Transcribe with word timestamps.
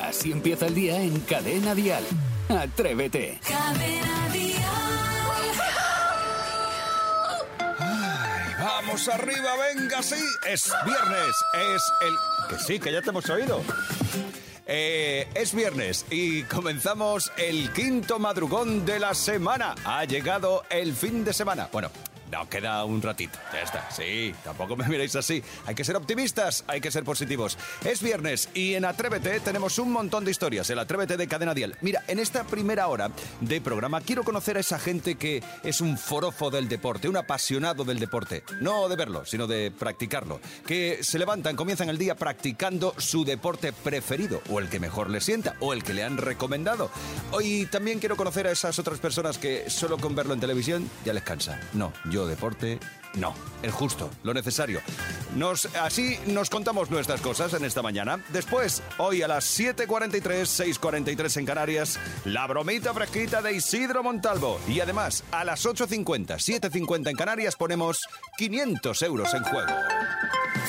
Así 0.00 0.32
empieza 0.32 0.66
el 0.66 0.74
día 0.74 1.00
en 1.00 1.20
Cadena 1.20 1.74
Dial. 1.74 2.04
Atrévete. 2.48 3.38
Cadena 3.46 4.28
Dial. 4.32 4.62
Ay, 7.78 8.54
vamos 8.58 9.08
arriba, 9.08 9.50
venga, 9.74 10.02
sí. 10.02 10.22
Es 10.46 10.72
viernes, 10.84 11.36
es 11.74 11.82
el... 12.02 12.14
Que 12.48 12.64
sí, 12.64 12.80
que 12.80 12.92
ya 12.92 13.02
te 13.02 13.10
hemos 13.10 13.28
oído. 13.30 13.62
Eh, 14.66 15.28
es 15.34 15.52
viernes 15.52 16.06
y 16.10 16.44
comenzamos 16.44 17.32
el 17.36 17.72
quinto 17.72 18.20
madrugón 18.20 18.86
de 18.86 19.00
la 19.00 19.14
semana. 19.14 19.74
Ha 19.84 20.04
llegado 20.04 20.62
el 20.70 20.94
fin 20.94 21.24
de 21.24 21.32
semana. 21.32 21.68
Bueno, 21.72 21.90
no, 22.30 22.48
queda 22.48 22.84
un 22.84 23.02
ratito. 23.02 23.38
Ya 23.52 23.62
está. 23.62 23.90
Sí, 23.90 24.34
tampoco 24.44 24.76
me 24.76 24.86
miréis 24.88 25.16
así. 25.16 25.42
Hay 25.66 25.74
que 25.74 25.84
ser 25.84 25.96
optimistas, 25.96 26.64
hay 26.66 26.80
que 26.80 26.90
ser 26.90 27.04
positivos. 27.04 27.58
Es 27.84 28.02
viernes 28.02 28.48
y 28.54 28.74
en 28.74 28.84
Atrévete 28.84 29.40
tenemos 29.40 29.78
un 29.78 29.90
montón 29.90 30.24
de 30.24 30.30
historias. 30.30 30.70
El 30.70 30.78
Atrévete 30.78 31.16
de 31.16 31.26
Cadena 31.28 31.54
Dial. 31.54 31.76
Mira, 31.80 32.04
en 32.08 32.18
esta 32.18 32.44
primera 32.44 32.86
hora 32.88 33.10
de 33.40 33.60
programa 33.60 34.00
quiero 34.00 34.24
conocer 34.24 34.56
a 34.56 34.60
esa 34.60 34.78
gente 34.78 35.16
que 35.16 35.42
es 35.62 35.80
un 35.80 35.98
forofo 35.98 36.50
del 36.50 36.68
deporte, 36.68 37.08
un 37.08 37.16
apasionado 37.16 37.84
del 37.84 37.98
deporte. 37.98 38.44
No 38.60 38.88
de 38.88 38.96
verlo, 38.96 39.24
sino 39.24 39.46
de 39.46 39.70
practicarlo. 39.70 40.40
Que 40.66 41.00
se 41.02 41.18
levantan, 41.18 41.56
comienzan 41.56 41.88
el 41.88 41.98
día 41.98 42.14
practicando 42.14 42.94
su 42.98 43.24
deporte 43.24 43.72
preferido, 43.72 44.42
o 44.50 44.60
el 44.60 44.68
que 44.68 44.80
mejor 44.80 45.10
le 45.10 45.20
sienta, 45.20 45.56
o 45.60 45.72
el 45.72 45.82
que 45.82 45.94
le 45.94 46.04
han 46.04 46.16
recomendado. 46.16 46.90
Hoy 47.32 47.66
también 47.70 47.98
quiero 47.98 48.16
conocer 48.16 48.46
a 48.46 48.52
esas 48.52 48.78
otras 48.78 48.98
personas 48.98 49.38
que 49.38 49.68
solo 49.68 49.98
con 49.98 50.14
verlo 50.14 50.34
en 50.34 50.40
televisión 50.40 50.88
ya 51.04 51.12
les 51.12 51.22
cansa. 51.22 51.60
No, 51.72 51.92
yo 52.10 52.19
deporte, 52.26 52.78
no. 53.14 53.34
El 53.62 53.70
justo, 53.70 54.10
lo 54.22 54.32
necesario. 54.32 54.80
Nos, 55.36 55.66
así 55.76 56.18
nos 56.26 56.48
contamos 56.48 56.90
nuestras 56.90 57.20
cosas 57.20 57.52
en 57.54 57.64
esta 57.64 57.82
mañana. 57.82 58.24
Después, 58.28 58.82
hoy 58.98 59.22
a 59.22 59.28
las 59.28 59.58
7.43, 59.58 60.20
6.43 60.22 61.36
en 61.38 61.46
Canarias, 61.46 61.98
la 62.24 62.46
bromita 62.46 62.94
fresquita 62.94 63.42
de 63.42 63.54
Isidro 63.54 64.02
Montalvo. 64.02 64.58
Y 64.66 64.80
además, 64.80 65.24
a 65.32 65.44
las 65.44 65.66
8.50, 65.66 66.26
7.50 66.36 67.10
en 67.10 67.16
Canarias 67.16 67.56
ponemos 67.56 68.00
500 68.38 69.02
euros 69.02 69.34
en 69.34 69.42
juego. 69.44 69.72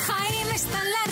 Jaime 0.08 0.56
está 0.56 0.82
en 0.82 0.92
la 0.92 1.11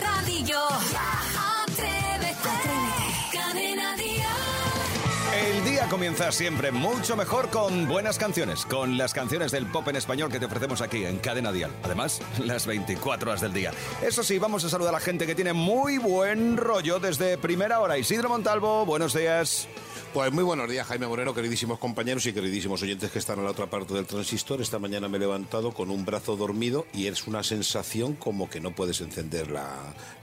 comienza 5.89 6.31
siempre 6.31 6.71
mucho 6.71 7.17
mejor 7.17 7.49
con 7.49 7.87
buenas 7.87 8.19
canciones, 8.19 8.65
con 8.65 8.97
las 8.97 9.13
canciones 9.13 9.51
del 9.51 9.65
pop 9.65 9.87
en 9.87 9.95
español 9.95 10.31
que 10.31 10.39
te 10.39 10.45
ofrecemos 10.45 10.81
aquí 10.81 11.03
en 11.03 11.17
Cadena 11.17 11.51
Dial. 11.51 11.71
Además, 11.83 12.21
las 12.37 12.67
24 12.67 13.31
horas 13.31 13.41
del 13.41 13.53
día. 13.53 13.71
Eso 14.01 14.23
sí, 14.23 14.37
vamos 14.37 14.63
a 14.63 14.69
saludar 14.69 14.93
a 14.93 14.99
la 14.99 15.03
gente 15.03 15.25
que 15.25 15.35
tiene 15.35 15.53
muy 15.53 15.97
buen 15.97 16.57
rollo 16.57 16.99
desde 16.99 17.37
primera 17.37 17.79
hora. 17.79 17.97
Isidro 17.97 18.29
Montalvo, 18.29 18.85
buenos 18.85 19.13
días. 19.13 19.67
Pues 20.13 20.31
muy 20.33 20.43
buenos 20.43 20.67
días, 20.67 20.87
Jaime 20.87 21.05
Moreno, 21.07 21.35
queridísimos 21.35 21.77
compañeros 21.77 22.25
y 22.25 22.33
queridísimos 22.33 22.81
oyentes 22.81 23.11
que 23.11 23.19
están 23.19 23.37
a 23.39 23.43
la 23.43 23.51
otra 23.51 23.67
parte 23.69 23.93
del 23.93 24.07
transistor. 24.07 24.59
Esta 24.59 24.79
mañana 24.79 25.07
me 25.07 25.17
he 25.17 25.19
levantado 25.19 25.71
con 25.71 25.91
un 25.91 26.03
brazo 26.03 26.35
dormido 26.35 26.87
y 26.93 27.05
es 27.05 27.27
una 27.27 27.43
sensación 27.43 28.15
como 28.15 28.49
que 28.49 28.59
no 28.59 28.71
puedes 28.73 29.01
encender 29.01 29.51
la, 29.51 29.69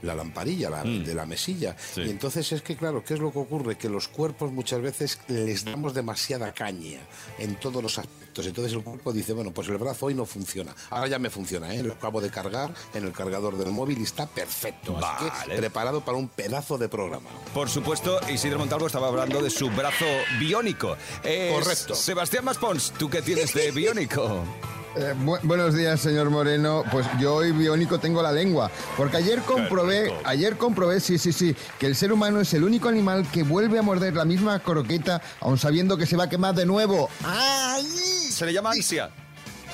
la 0.01 0.13
lamparilla 0.13 0.69
la- 0.69 0.83
de 0.83 1.15
la 1.15 1.25
mesilla. 1.25 1.77
Sí. 1.95 2.01
Y 2.01 2.09
entonces 2.09 2.51
es 2.51 2.61
que, 2.61 2.75
claro, 2.75 3.01
¿qué 3.05 3.13
es 3.13 3.21
lo 3.21 3.31
que 3.31 3.39
ocurre? 3.39 3.77
Que 3.77 3.87
los 3.87 4.09
cuerpos 4.09 4.51
muchas 4.51 4.81
veces 4.81 5.19
les 5.29 5.63
damos 5.63 5.93
demasiada 5.93 6.51
caña 6.53 6.99
en 7.39 7.55
todos 7.55 7.81
los 7.81 7.97
aspectos. 7.97 8.45
Entonces 8.45 8.73
el 8.73 8.83
cuerpo 8.83 9.13
dice, 9.13 9.31
bueno, 9.33 9.51
pues 9.51 9.69
el 9.69 9.77
brazo 9.77 10.07
hoy 10.07 10.13
no 10.13 10.25
funciona. 10.25 10.75
Ahora 10.89 11.07
ya 11.07 11.17
me 11.17 11.29
funciona, 11.29 11.73
¿eh? 11.73 11.81
Lo 11.81 11.93
acabo 11.93 12.19
de 12.19 12.29
cargar 12.29 12.71
en 12.93 13.05
el 13.05 13.13
cargador 13.13 13.57
del 13.57 13.71
móvil 13.71 13.97
y 13.99 14.03
está 14.03 14.27
perfecto. 14.27 14.97
Así 14.97 15.25
Vale. 15.29 15.53
que 15.53 15.57
preparado 15.59 16.01
para 16.01 16.17
un 16.17 16.27
pedazo 16.27 16.77
de 16.77 16.89
programa. 16.89 17.29
Por 17.53 17.69
supuesto, 17.69 18.19
Isidro 18.29 18.59
Montalvo 18.59 18.85
estaba 18.87 19.07
hablando 19.07 19.41
de 19.41 19.49
su 19.49 19.71
brazo 19.77 20.05
biónico. 20.39 20.97
Es 21.23 21.53
Correcto. 21.53 21.95
Sebastián 21.95 22.43
Maspons, 22.43 22.91
¿tú 22.97 23.09
qué 23.09 23.21
tienes 23.21 23.53
de 23.53 23.71
biónico? 23.71 24.43
Eh, 24.99 25.13
bu- 25.15 25.39
buenos 25.43 25.75
días, 25.75 25.99
señor 26.01 26.31
Moreno. 26.31 26.83
Pues 26.91 27.05
yo 27.19 27.35
hoy 27.35 27.51
biónico 27.51 27.99
tengo 27.99 28.23
la 28.23 28.31
lengua, 28.31 28.71
porque 28.95 29.17
ayer 29.17 29.41
comprobé, 29.43 30.11
ayer 30.23 30.57
comprobé, 30.57 30.99
sí, 31.01 31.19
sí, 31.19 31.31
sí, 31.31 31.55
que 31.77 31.85
el 31.85 31.95
ser 31.95 32.11
humano 32.11 32.41
es 32.41 32.51
el 32.55 32.63
único 32.63 32.87
animal 32.89 33.27
que 33.31 33.43
vuelve 33.43 33.77
a 33.77 33.83
morder 33.83 34.15
la 34.15 34.25
misma 34.25 34.57
croqueta, 34.57 35.21
aun 35.41 35.59
sabiendo 35.59 35.97
que 35.97 36.07
se 36.07 36.17
va 36.17 36.23
a 36.23 36.29
quemar 36.29 36.55
de 36.55 36.65
nuevo. 36.65 37.09
¡Ay! 37.23 37.85
Se 37.85 38.43
le 38.47 38.53
llama 38.53 38.71
ansia. 38.71 39.11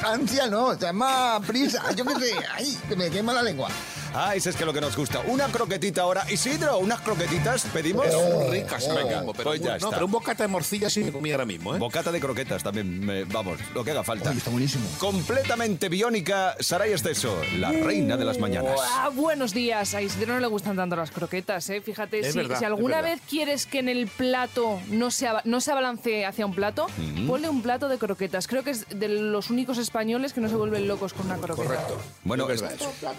Ansia 0.03 0.47
no, 0.47 0.73
se 0.73 0.81
llama 0.81 1.39
prisa. 1.47 1.81
Yo 1.95 2.03
qué 2.03 2.15
sé, 2.15 2.33
ay, 2.53 2.77
que 2.89 2.95
me 2.97 3.09
quema 3.09 3.31
la 3.31 3.43
lengua. 3.43 3.69
Ah, 4.13 4.35
ese 4.35 4.49
es 4.51 4.55
que 4.55 4.65
lo 4.65 4.73
que 4.73 4.81
nos 4.81 4.95
gusta. 4.95 5.21
Una 5.27 5.47
croquetita 5.47 6.01
ahora. 6.01 6.25
Isidro, 6.29 6.77
unas 6.77 7.01
croquetitas 7.01 7.65
pedimos. 7.73 8.05
Muy 8.07 8.59
ricas 8.59 8.87
ahora 8.87 9.03
Venga, 9.03 9.17
mismo, 9.17 9.33
pero, 9.33 9.49
pues 9.49 9.61
ya 9.61 9.69
no, 9.71 9.75
está. 9.77 9.89
pero 9.91 10.05
un 10.05 10.11
bocata 10.11 10.43
de 10.43 10.47
morcilla 10.49 10.89
sí 10.89 11.03
me 11.03 11.11
comía 11.11 11.33
ahora 11.33 11.45
mismo, 11.45 11.75
¿eh? 11.75 11.79
Bocata 11.79 12.11
de 12.11 12.19
croquetas 12.19 12.61
también, 12.63 12.99
me- 12.99 13.23
vamos, 13.25 13.59
lo 13.73 13.83
que 13.83 13.91
haga 13.91 14.03
falta. 14.03 14.29
Ay, 14.29 14.37
está 14.37 14.49
buenísimo. 14.51 14.85
Completamente 14.99 15.89
biónica, 15.89 16.55
Saray 16.59 16.91
Esteso, 16.93 17.35
la 17.57 17.71
reina 17.71 18.17
de 18.17 18.25
las 18.25 18.37
mañanas. 18.39 18.79
Ah, 18.95 19.09
buenos 19.13 19.53
días. 19.53 19.93
A 19.93 20.01
Isidro 20.01 20.33
no 20.33 20.39
le 20.39 20.47
gustan 20.47 20.75
tanto 20.75 20.95
las 20.95 21.11
croquetas, 21.11 21.69
¿eh? 21.69 21.81
Fíjate, 21.81 22.19
Es 22.19 22.33
si, 22.33 22.37
verdad, 22.37 22.57
si 22.59 22.63
es 22.65 22.67
alguna 22.69 22.97
verdad. 22.97 23.11
vez 23.13 23.21
quieres 23.29 23.65
que 23.65 23.79
en 23.79 23.89
el 23.89 24.07
plato 24.07 24.79
no 24.89 25.11
se, 25.11 25.27
aba- 25.27 25.41
no 25.45 25.61
se 25.61 25.71
abalancee 25.71 26.25
hacia 26.25 26.45
un 26.45 26.53
plato, 26.53 26.87
ponle 27.27 27.49
un 27.49 27.61
plato 27.61 27.87
de 27.89 27.97
croquetas. 27.97 28.47
Creo 28.47 28.63
que 28.63 28.71
es 28.71 28.85
de 28.89 29.07
los 29.07 29.49
únicos 29.49 29.77
españoles 29.77 30.33
que 30.33 30.41
no 30.41 30.49
se 30.49 30.55
vuelven 30.55 30.87
locos 30.87 31.13
con 31.13 31.25
una 31.25 31.37
croqueta. 31.37 31.67
Correcto. 31.67 31.99
Bueno, 32.23 32.49
Es 32.49 32.63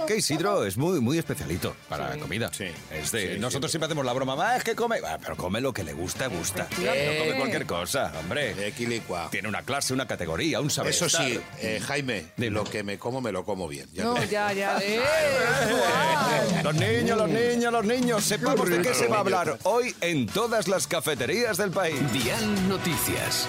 que 0.06 0.16
Isidro 0.16 0.64
es 0.64 0.76
muy, 0.84 1.00
muy 1.00 1.18
especialito 1.18 1.74
para 1.88 2.10
la 2.10 2.16
comida. 2.18 2.50
Sí. 2.52 2.66
Es 2.92 3.10
de- 3.12 3.34
Sí, 3.34 3.40
nosotros 3.40 3.70
siempre 3.70 3.86
hacemos 3.86 4.04
la 4.04 4.12
broma, 4.12 4.34
"Ah, 4.38 4.56
es 4.56 4.64
que 4.64 4.74
come, 4.74 4.98
Ah, 5.06 5.18
pero 5.20 5.36
come 5.36 5.60
lo 5.60 5.72
que 5.72 5.82
le 5.84 5.92
gusta, 5.92 6.26
gusta. 6.28 6.66
No 6.78 6.84
come 6.86 7.34
cualquier 7.38 7.66
cosa, 7.66 8.12
hombre. 8.18 8.66
Equilicua. 8.68 9.28
Tiene 9.30 9.48
una 9.48 9.62
clase, 9.62 9.92
una 9.94 10.06
categoría, 10.06 10.60
un 10.60 10.70
saber 10.70 10.92
Eso 10.92 11.08
sí, 11.08 11.40
eh, 11.60 11.80
Jaime, 11.86 12.26
Dime. 12.36 12.50
lo 12.50 12.64
que 12.64 12.82
me 12.82 12.98
como, 12.98 13.20
me 13.20 13.32
lo 13.32 13.44
como 13.44 13.66
bien. 13.68 13.88
Ya 13.92 14.04
No, 14.04 14.22
ya, 14.24 14.52
ya. 14.52 14.78
¡Eh! 14.82 15.00
Los 16.62 16.74
niños, 16.74 17.18
los 17.18 17.28
niños, 17.28 17.72
los 17.72 17.84
niños, 17.84 18.24
sepamos 18.24 18.68
de 18.68 18.80
qué 18.82 18.94
se 18.94 19.06
va 19.06 19.16
a 19.16 19.20
hablar 19.20 19.58
hoy 19.64 19.94
en 20.00 20.26
todas 20.26 20.66
las 20.68 20.86
cafeterías 20.86 21.56
del 21.58 21.70
país. 21.70 21.96
Dial 22.12 22.68
Noticias. 22.68 23.46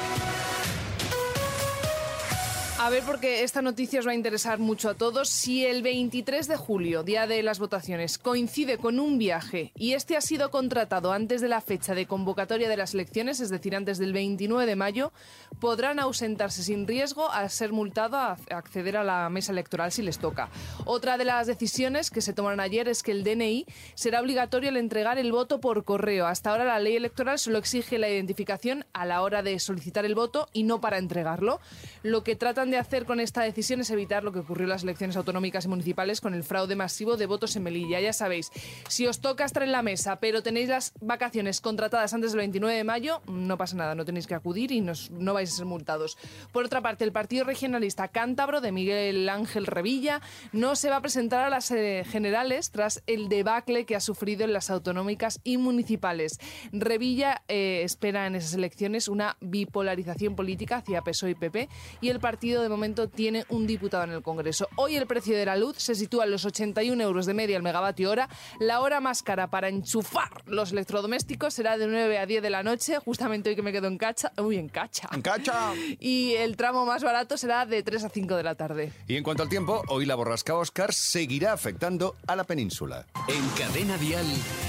A 2.86 2.92
ver, 2.92 3.02
porque 3.02 3.42
esta 3.42 3.64
noticia 3.64 4.00
os 4.00 4.06
va 4.06 4.12
a 4.12 4.14
interesar 4.14 4.60
mucho 4.60 4.92
a 4.92 4.94
todos. 4.94 5.28
Si 5.28 5.66
el 5.66 5.82
23 5.82 6.48
de 6.48 6.56
julio, 6.56 7.02
día 7.02 7.26
de 7.26 7.42
las 7.42 7.58
votaciones, 7.58 8.20
coincide 8.20 8.78
con 8.78 9.00
un 9.00 9.18
viaje 9.18 9.72
y 9.76 9.94
este 9.94 10.16
ha 10.16 10.22
sido 10.22 10.52
contratado 10.52 11.12
antes 11.12 11.42
de 11.42 11.48
la 11.48 11.62
fecha 11.62 11.96
de 11.96 12.06
convocatoria 12.06 12.70
de 12.70 12.78
las 12.78 12.94
elecciones, 12.94 13.40
es 13.40 13.50
decir, 13.50 13.76
antes 13.76 13.98
del 13.98 14.14
29 14.14 14.68
de 14.68 14.76
mayo, 14.76 15.12
podrán 15.60 16.00
ausentarse 16.00 16.62
sin 16.62 16.86
riesgo 16.86 17.32
a 17.32 17.50
ser 17.50 17.74
multado 17.74 18.18
a 18.18 18.38
acceder 18.50 18.98
a 18.98 19.04
la 19.04 19.32
mesa 19.32 19.52
electoral 19.52 19.92
si 19.92 20.04
les 20.04 20.20
toca. 20.20 20.52
Otra 20.86 21.18
de 21.18 21.26
las 21.26 21.48
decisiones 21.48 22.12
que 22.12 22.22
se 22.22 22.34
tomaron 22.34 22.60
ayer 22.60 22.88
es 22.88 23.02
que 23.02 23.14
el 23.14 23.24
DNI 23.24 23.66
será 23.96 24.22
obligatorio 24.22 24.70
al 24.70 24.78
entregar 24.78 25.18
el 25.18 25.32
voto 25.32 25.60
por 25.60 25.86
correo. 25.86 26.28
Hasta 26.28 26.52
ahora 26.52 26.66
la 26.66 26.80
ley 26.80 26.98
electoral 26.98 27.40
solo 27.40 27.58
exige 27.58 27.98
la 27.98 28.10
identificación 28.10 28.86
a 28.94 29.08
la 29.08 29.24
hora 29.24 29.42
de 29.42 29.58
solicitar 29.58 30.06
el 30.06 30.14
voto 30.14 30.50
y 30.54 30.62
no 30.62 30.82
para 30.82 31.00
entregarlo. 31.00 31.60
Lo 32.04 32.24
que 32.24 32.36
tratan 32.36 32.70
de 32.70 32.75
hacer 32.78 33.06
con 33.06 33.20
esta 33.20 33.42
decisión 33.42 33.82
es 33.82 33.90
evitar 33.90 34.24
lo 34.24 34.32
que 34.32 34.40
ocurrió 34.40 34.66
en 34.66 34.70
las 34.70 34.84
elecciones 34.84 35.16
autonómicas 35.18 35.66
y 35.66 35.68
municipales 35.68 36.22
con 36.22 36.34
el 36.34 36.44
fraude 36.44 36.76
masivo 36.76 37.18
de 37.18 37.26
votos 37.26 37.56
en 37.56 37.64
Melilla. 37.64 38.00
Ya 38.00 38.14
sabéis, 38.14 38.52
si 38.88 39.08
os 39.08 39.20
toca 39.20 39.46
estar 39.46 39.64
en 39.64 39.72
la 39.72 39.82
mesa, 39.82 40.20
pero 40.20 40.44
tenéis 40.44 40.70
las 40.70 40.94
vacaciones 41.02 41.62
contratadas 41.62 42.14
antes 42.14 42.32
del 42.32 42.40
29 42.40 42.78
de 42.78 42.84
mayo, 42.84 43.22
no 43.28 43.58
pasa 43.58 43.76
nada, 43.76 43.96
no 43.96 44.06
tenéis 44.06 44.28
que 44.28 44.36
acudir 44.36 44.72
y 44.72 44.82
no 44.82 45.34
vais 45.34 45.52
a 45.52 45.56
ser 45.56 45.66
multados. 45.66 46.18
Por 46.52 46.66
otra 46.66 46.82
parte, 46.82 47.04
el 47.04 47.12
Partido 47.12 47.44
Regionalista 47.46 48.08
Cántabro 48.08 48.62
de 48.62 48.72
Miguel 48.72 49.28
Ángel 49.30 49.66
Revilla 49.66 50.22
no 50.52 50.76
se 50.76 50.90
va 50.90 50.98
a 50.98 51.02
presentar 51.02 51.46
a 51.46 51.50
las 51.50 51.72
eh, 51.72 52.04
generales 52.10 52.72
tras 52.72 53.04
el 53.08 53.30
debacle 53.30 53.86
que 53.86 53.96
ha 53.96 54.00
sufrido 54.00 54.44
en 54.44 54.54
las 54.54 54.70
autonómicas 54.70 55.40
y 55.44 55.58
municipales. 55.58 56.40
Revilla 56.72 57.44
eh, 57.48 57.82
espera 57.84 58.28
en 58.28 58.36
esas 58.36 58.54
elecciones 58.54 59.08
una 59.08 59.38
bipolarización 59.42 60.36
política 60.36 60.78
hacia 60.78 61.02
PSOE 61.02 61.32
y 61.32 61.36
PP 61.36 61.70
y 62.02 62.10
el 62.10 62.20
partido 62.20 62.62
de 62.66 62.70
momento 62.70 63.08
tiene 63.08 63.46
un 63.50 63.68
diputado 63.68 64.04
en 64.04 64.12
el 64.12 64.22
Congreso. 64.22 64.68
Hoy 64.76 64.96
el 64.96 65.06
precio 65.06 65.38
de 65.38 65.46
la 65.46 65.56
luz 65.56 65.78
se 65.78 65.94
sitúa 65.94 66.26
en 66.26 66.32
los 66.32 66.46
81 66.46 67.02
euros 67.04 67.26
de 67.26 67.34
media 67.34 67.58
al 67.58 67.64
megavatio 67.64 68.10
hora. 68.10 68.28
La 68.60 68.82
hora 68.82 69.00
más 69.00 69.22
cara 69.22 69.50
para 69.50 69.70
enchufar 69.70 70.44
los 70.48 70.72
electrodomésticos 70.72 71.54
será 71.54 71.78
de 71.78 71.88
9 71.88 72.18
a 72.18 72.26
10 72.26 72.42
de 72.42 72.50
la 72.50 72.64
noche, 72.64 72.98
justamente 73.00 73.50
hoy 73.50 73.56
que 73.56 73.62
me 73.62 73.72
quedo 73.72 73.88
en 73.88 73.98
cacha. 73.98 74.32
Uy, 74.38 74.58
en 74.58 74.70
cacha. 74.70 75.08
¡Cacha! 75.22 75.74
Y 76.00 76.34
el 76.34 76.58
tramo 76.58 76.86
más 76.86 77.04
barato 77.04 77.38
será 77.38 77.66
de 77.66 77.84
3 77.84 78.06
a 78.06 78.10
5 78.10 78.36
de 78.36 78.44
la 78.44 78.56
tarde. 78.56 78.92
Y 79.08 79.16
en 79.16 79.24
cuanto 79.24 79.44
al 79.44 79.50
tiempo, 79.50 79.84
hoy 79.88 80.06
la 80.06 80.16
borrasca 80.16 80.56
Oscar 80.56 80.94
seguirá 80.94 81.54
afectando 81.54 82.16
a 82.28 82.36
la 82.36 82.44
península. 82.44 83.06
En 83.28 83.48
Cadena 83.58 83.98
Dial, 83.98 84.26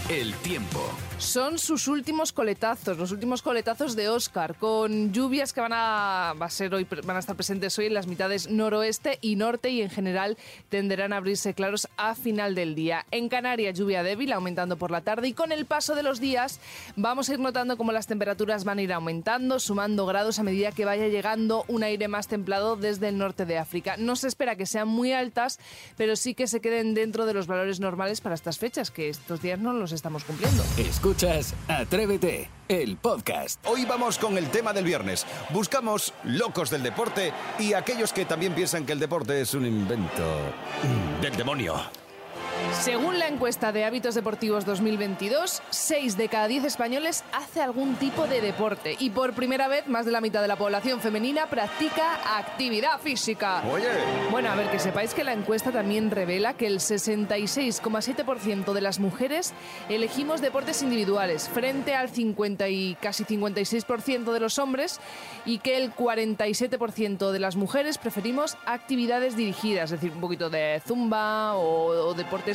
el 0.09 0.35
tiempo. 0.37 0.81
Son 1.19 1.59
sus 1.59 1.89
últimos 1.89 2.33
coletazos, 2.33 2.99
los 2.99 3.11
últimos 3.11 3.43
coletazos 3.43 3.97
de 3.97 4.09
Oscar, 4.09 4.57
con 4.57 5.13
lluvias 5.13 5.53
que 5.53 5.61
van 5.61 5.73
a, 5.73 6.35
va 6.41 6.47
a 6.47 6.51
ser 6.51 6.75
hoy, 6.75 6.87
van 7.05 7.17
a 7.17 7.21
estar 7.21 7.35
presentes 7.35 7.79
hoy 7.79 7.86
en 7.87 7.95
las 7.95 8.07
mitades 8.07 8.51
noroeste 8.51 9.19
y 9.21 9.37
norte 9.37 9.71
y 9.71 9.83
en 9.83 9.91
general 9.91 10.37
tenderán 10.69 11.13
a 11.13 11.19
abrirse 11.19 11.55
claros 11.55 11.89
a 11.97 12.15
final 12.15 12.55
del 12.55 12.75
día. 12.75 13.07
En 13.11 13.29
Canarias 13.29 13.79
lluvia 13.79 14.03
débil, 14.03 14.33
aumentando 14.33 14.77
por 14.77 14.91
la 14.91 15.01
tarde 15.01 15.29
y 15.29 15.33
con 15.33 15.53
el 15.53 15.67
paso 15.67 15.95
de 15.95 16.03
los 16.03 16.21
días 16.21 16.61
vamos 16.97 17.29
a 17.29 17.35
ir 17.35 17.41
notando 17.41 17.77
cómo 17.77 17.93
las 17.93 18.07
temperaturas 18.07 18.65
van 18.65 18.79
a 18.79 18.83
ir 18.83 18.93
aumentando, 18.93 19.59
sumando 19.59 20.07
grados 20.07 20.39
a 20.39 20.43
medida 20.43 20.73
que 20.73 20.85
vaya 20.85 21.09
llegando 21.09 21.65
un 21.69 21.83
aire 21.83 22.09
más 22.09 22.29
templado 22.29 22.77
desde 22.77 23.09
el 23.09 23.19
norte 23.19 23.47
de 23.47 23.59
África. 23.59 23.97
No 23.97 24.17
se 24.17 24.29
espera 24.29 24.57
que 24.57 24.67
sean 24.67 24.89
muy 24.89 25.13
altas, 25.13 25.59
pero 25.97 26.17
sí 26.17 26.35
que 26.35 26.47
se 26.47 26.61
queden 26.61 26.95
dentro 26.95 27.27
de 27.27 27.35
los 27.35 27.47
valores 27.47 27.81
normales 27.81 28.21
para 28.21 28.35
estas 28.35 28.59
fechas, 28.59 28.91
que 28.91 29.09
estos 29.09 29.43
días 29.43 29.59
no 29.59 29.73
los 29.73 29.93
estamos 29.93 30.25
cumpliendo. 30.25 30.63
Escuchas 30.79 31.55
Atrévete, 31.69 32.49
el 32.69 32.97
podcast. 32.97 33.65
Hoy 33.67 33.85
vamos 33.85 34.19
con 34.19 34.39
el 34.39 34.51
tema 34.51 34.73
del 34.73 34.85
viernes. 34.85 35.27
Buscamos 35.51 36.13
locos 36.25 36.71
del 36.71 36.83
deporte 36.83 37.33
y 37.59 37.66
aquellos 37.75 38.13
que 38.13 38.25
también 38.25 38.55
piensan 38.55 38.85
que 38.85 38.93
el 38.93 38.99
deporte 38.99 39.41
es 39.41 39.55
un 39.55 39.67
invento 39.67 40.53
del 41.21 41.37
demonio. 41.37 42.06
Según 42.81 43.19
la 43.19 43.27
encuesta 43.27 43.73
de 43.73 43.85
hábitos 43.85 44.15
deportivos 44.15 44.65
2022, 44.65 45.63
6 45.71 46.17
de 46.17 46.29
cada 46.29 46.47
10 46.47 46.65
españoles 46.65 47.25
hace 47.33 47.61
algún 47.61 47.97
tipo 47.97 48.27
de 48.27 48.41
deporte 48.41 48.97
y 49.01 49.11
por 49.11 49.33
primera 49.33 49.67
vez 49.67 49.87
más 49.89 50.07
de 50.07 50.13
la 50.13 50.21
mitad 50.21 50.41
de 50.43 50.49
la 50.49 50.57
población 50.57 51.01
femenina 51.01 51.47
practica 51.47 52.39
actividad 52.39 53.01
física. 53.01 53.63
Oye. 53.73 53.89
Bueno, 54.31 54.51
a 54.51 54.55
ver, 54.55 54.71
que 54.71 54.79
sepáis 54.79 55.15
que 55.15 55.25
la 55.25 55.33
encuesta 55.33 55.73
también 55.73 56.11
revela 56.11 56.55
que 56.55 56.67
el 56.67 56.79
66,7% 56.79 58.73
de 58.73 58.81
las 58.81 59.01
mujeres 59.01 59.53
elegimos 59.89 60.41
deportes 60.41 60.83
individuales 60.83 61.49
frente 61.49 61.95
al 61.95 62.09
50 62.09 62.69
y 62.69 62.95
casi 63.01 63.25
56% 63.25 64.33
de 64.33 64.41
los 64.41 64.59
hombres 64.59 65.01
y 65.45 65.59
que 65.59 65.77
el 65.77 65.93
47% 65.95 67.33
de 67.33 67.39
las 67.39 67.57
mujeres 67.57 67.99
preferimos 67.99 68.57
actividades 68.67 69.37
dirigidas, 69.37 69.91
es 69.91 70.01
decir, 70.01 70.13
un 70.13 70.21
poquito 70.21 70.51
de 70.51 70.81
zumba 70.87 71.57
o, 71.57 71.87
o 71.89 72.15
deportes. 72.15 72.46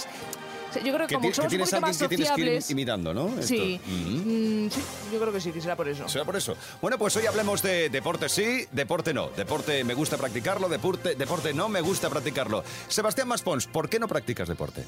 Yo 0.86 0.94
creo 0.94 1.06
que 1.06 1.16
como 1.16 1.34
somos 1.34 1.40
un 1.40 1.50
tienes 1.50 1.70
poquito 1.70 1.82
más 1.82 1.98
que 1.98 2.08
tienes 2.08 2.28
que 2.32 2.34
ir 2.42 2.46
sociables. 2.48 2.72
imitando, 2.72 3.14
¿no? 3.14 3.28
Esto. 3.28 3.42
Sí. 3.44 3.78
Mm, 3.86 4.70
sí, 4.70 4.82
yo 5.12 5.20
creo 5.20 5.34
que 5.34 5.42
sí, 5.42 5.52
que 5.52 5.60
será 5.60 5.76
por 5.76 5.90
eso. 5.90 6.08
¿Será 6.08 6.24
por 6.24 6.38
eso? 6.38 6.56
Bueno, 6.82 6.98
pues 6.98 7.14
hoy 7.18 7.26
hablemos 7.26 7.62
de 7.62 7.90
deporte 7.90 8.30
sí, 8.30 8.66
deporte 8.72 9.14
no. 9.14 9.30
Deporte 9.36 9.84
me 9.84 9.94
gusta 9.94 10.18
practicarlo, 10.18 10.70
deporte, 10.70 11.16
deporte 11.16 11.54
no 11.54 11.68
me 11.68 11.82
gusta 11.82 12.10
practicarlo. 12.10 12.64
Sebastián 12.88 13.28
Maspons, 13.28 13.68
¿por 13.68 13.90
qué 13.90 14.00
no 14.00 14.08
practicas 14.08 14.48
deporte? 14.48 14.86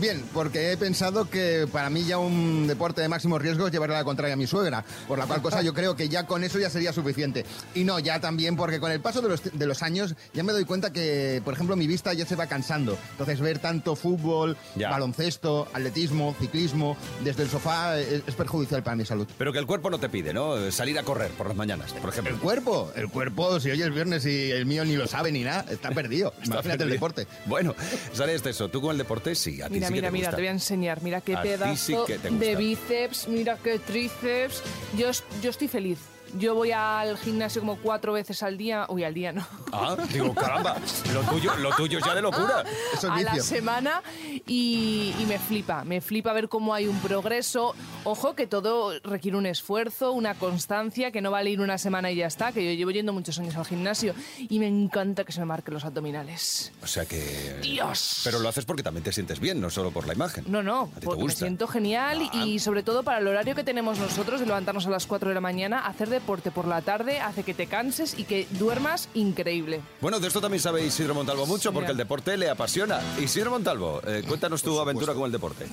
Bien, 0.00 0.24
porque 0.32 0.72
he 0.72 0.76
pensado 0.78 1.28
que 1.28 1.66
para 1.70 1.90
mí 1.90 2.04
ya 2.04 2.16
un 2.18 2.66
deporte 2.66 3.02
de 3.02 3.08
máximo 3.08 3.38
riesgo 3.38 3.66
es 3.66 3.72
llevarle 3.72 3.94
la 3.94 4.04
contraria 4.04 4.34
a 4.34 4.36
mi 4.36 4.46
suegra, 4.46 4.84
por 5.06 5.18
la 5.18 5.26
cual 5.26 5.42
cosa 5.42 5.60
yo 5.60 5.74
creo 5.74 5.94
que 5.96 6.08
ya 6.08 6.26
con 6.26 6.42
eso 6.44 6.58
ya 6.58 6.70
sería 6.70 6.92
suficiente. 6.94 7.44
Y 7.74 7.84
no, 7.84 7.98
ya 7.98 8.18
también 8.20 8.56
porque 8.56 8.80
con 8.80 8.90
el 8.90 9.00
paso 9.00 9.20
de 9.20 9.28
los, 9.28 9.42
de 9.52 9.66
los 9.66 9.82
años 9.82 10.14
ya 10.32 10.42
me 10.42 10.52
doy 10.52 10.64
cuenta 10.64 10.92
que, 10.92 11.42
por 11.44 11.52
ejemplo, 11.54 11.76
mi 11.76 11.86
vista 11.86 12.12
ya 12.14 12.24
se 12.24 12.36
va 12.36 12.46
cansando. 12.46 12.96
Entonces 13.12 13.40
ver 13.40 13.58
tanto 13.58 13.94
fútbol, 13.94 14.56
Ya. 14.76 14.88
baloncesto, 14.90 15.68
atletismo, 15.74 16.34
ciclismo, 16.40 16.96
desde 17.22 17.42
el 17.42 17.50
sofá 17.50 17.98
es, 17.98 18.22
es 18.26 18.34
perjudicial 18.34 18.82
para 18.82 18.96
mi 18.96 19.04
salud. 19.04 19.28
Pero 19.36 19.52
que 19.52 19.58
el 19.58 19.66
cuerpo 19.66 19.90
no 19.90 20.00
te 20.00 20.08
pide, 20.08 20.32
¿no? 20.32 20.70
Salir 20.72 20.98
a 20.98 21.02
correr 21.02 21.30
por 21.32 21.48
las 21.48 21.56
mañanas, 21.56 21.92
por 21.92 22.08
ejemplo. 22.10 22.32
El 22.34 22.40
cuerpo, 22.40 22.90
el 22.96 23.08
cuerpo, 23.08 23.60
si 23.60 23.70
hoy 23.70 23.82
es 23.82 23.92
viernes 23.92 24.24
y 24.24 24.50
el 24.52 24.64
mío 24.64 24.84
ni 24.86 24.96
lo 24.96 25.06
sabe 25.06 25.30
ni 25.32 25.44
nada, 25.44 25.66
está 25.70 25.90
perdido. 25.90 26.32
Está 26.42 26.54
Imagínate 26.54 26.70
el 26.70 26.78
perdido. 26.78 26.94
deporte. 26.94 27.26
Bueno, 27.46 27.74
sale 28.14 28.34
este 28.34 28.50
eso. 28.50 28.68
Tú 28.70 28.80
con 28.80 28.92
el 28.92 28.98
deporte 28.98 29.34
sí, 29.34 29.60
a 29.60 29.68
ti 29.68 29.81
Mira, 29.82 29.88
sí 29.88 29.92
mira, 29.94 30.08
te 30.08 30.12
mira, 30.12 30.26
gusta. 30.26 30.36
te 30.36 30.42
voy 30.42 30.48
a 30.48 30.52
enseñar. 30.52 31.02
Mira 31.02 31.20
qué 31.20 31.36
A 31.36 31.42
pedazo 31.42 31.76
sí 31.76 31.94
de 32.30 32.56
bíceps, 32.56 33.28
mira 33.28 33.58
qué 33.62 33.78
tríceps. 33.78 34.62
Yo, 34.96 35.10
yo 35.42 35.50
estoy 35.50 35.68
feliz. 35.68 35.98
Yo 36.38 36.54
voy 36.54 36.72
al 36.72 37.16
gimnasio 37.18 37.60
como 37.60 37.76
cuatro 37.76 38.12
veces 38.12 38.42
al 38.42 38.56
día. 38.56 38.86
Uy, 38.88 39.04
al 39.04 39.14
día 39.14 39.32
no. 39.32 39.46
Ah, 39.72 39.96
digo, 40.12 40.34
caramba, 40.34 40.76
lo 41.12 41.20
tuyo, 41.22 41.54
lo 41.56 41.70
tuyo 41.76 41.98
es 41.98 42.04
ya 42.04 42.14
de 42.14 42.22
locura. 42.22 42.64
Eso 42.94 43.06
es 43.08 43.12
a 43.12 43.20
la 43.34 43.42
semana 43.42 44.02
y, 44.46 45.14
y 45.18 45.24
me 45.26 45.38
flipa, 45.38 45.84
me 45.84 46.00
flipa 46.00 46.32
ver 46.32 46.48
cómo 46.48 46.74
hay 46.74 46.86
un 46.86 46.98
progreso. 47.00 47.74
Ojo 48.04 48.34
que 48.34 48.46
todo 48.46 48.98
requiere 49.00 49.36
un 49.36 49.46
esfuerzo, 49.46 50.12
una 50.12 50.34
constancia, 50.34 51.10
que 51.10 51.20
no 51.20 51.30
vale 51.30 51.50
ir 51.50 51.60
una 51.60 51.78
semana 51.78 52.10
y 52.10 52.16
ya 52.16 52.26
está, 52.26 52.52
que 52.52 52.64
yo 52.64 52.72
llevo 52.76 52.90
yendo 52.90 53.12
muchos 53.12 53.38
años 53.38 53.56
al 53.56 53.64
gimnasio 53.66 54.14
y 54.38 54.58
me 54.58 54.66
encanta 54.68 55.24
que 55.24 55.32
se 55.32 55.40
me 55.40 55.46
marquen 55.46 55.74
los 55.74 55.84
abdominales. 55.84 56.72
O 56.82 56.86
sea 56.86 57.04
que... 57.06 57.58
Dios. 57.62 58.20
Pero 58.24 58.38
lo 58.38 58.48
haces 58.48 58.64
porque 58.64 58.82
también 58.82 59.04
te 59.04 59.12
sientes 59.12 59.38
bien, 59.40 59.60
no 59.60 59.70
solo 59.70 59.90
por 59.90 60.06
la 60.06 60.14
imagen. 60.14 60.44
No, 60.48 60.62
no, 60.62 60.82
A 60.82 60.86
ti 60.86 61.00
te 61.00 61.06
porque 61.06 61.24
me 61.24 61.30
siento 61.32 61.66
genial 61.68 62.30
Ah. 62.32 62.44
y 62.44 62.58
sobre 62.58 62.82
todo 62.82 63.02
para 63.02 63.18
el 63.18 63.26
horario 63.28 63.54
que 63.54 63.64
tenemos 63.64 63.98
nosotros 63.98 64.40
de 64.40 64.46
levantarnos 64.46 64.86
a 64.86 64.90
las 64.90 65.06
4 65.06 65.28
de 65.28 65.34
la 65.34 65.40
mañana, 65.40 65.86
hacer 65.86 66.08
deporte 66.22 66.52
por 66.52 66.68
la 66.68 66.82
tarde 66.82 67.18
hace 67.18 67.42
que 67.42 67.52
te 67.52 67.66
canses 67.66 68.16
y 68.16 68.22
que 68.22 68.46
duermas 68.50 69.08
increíble. 69.12 69.80
Bueno, 70.00 70.20
de 70.20 70.28
esto 70.28 70.40
también 70.40 70.60
sabe 70.60 70.86
Isidro 70.86 71.14
Montalvo 71.14 71.46
mucho 71.46 71.72
porque 71.72 71.90
el 71.90 71.96
deporte 71.96 72.36
le 72.36 72.48
apasiona. 72.48 73.00
Isidro 73.20 73.50
Montalvo, 73.50 74.00
eh, 74.06 74.22
cuéntanos 74.26 74.62
tu 74.62 74.78
aventura 74.78 75.14
con 75.14 75.24
el 75.24 75.32
deporte. 75.32 75.66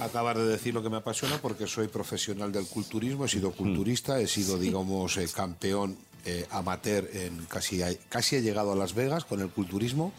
Acabar 0.00 0.36
de 0.36 0.44
decir 0.44 0.74
lo 0.74 0.82
que 0.82 0.90
me 0.90 0.96
apasiona 0.96 1.38
porque 1.38 1.68
soy 1.68 1.86
profesional 1.86 2.50
del 2.50 2.66
culturismo, 2.66 3.26
he 3.26 3.28
sido 3.28 3.52
culturista, 3.52 4.18
he 4.18 4.26
sido, 4.26 4.58
digamos, 4.58 5.16
eh, 5.18 5.28
campeón 5.32 5.96
eh, 6.24 6.46
amateur 6.50 7.08
en 7.12 7.44
casi, 7.46 7.82
casi 8.08 8.36
he 8.36 8.42
llegado 8.42 8.72
a 8.72 8.76
Las 8.76 8.94
Vegas 8.94 9.24
con 9.24 9.40
el 9.40 9.48
culturismo 9.50 10.12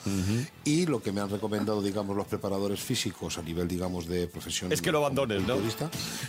y 0.66 0.86
lo 0.86 1.02
que 1.02 1.12
me 1.12 1.22
han 1.22 1.30
recomendado, 1.30 1.82
digamos, 1.82 2.16
los 2.16 2.28
preparadores 2.28 2.80
físicos 2.80 3.38
a 3.38 3.42
nivel, 3.42 3.68
digamos, 3.68 4.08
de 4.08 4.28
profesión. 4.28 4.72
Es 4.72 4.82
que 4.82 4.92
lo 4.92 5.00
abandones, 5.00 5.44
¿no? 5.48 5.58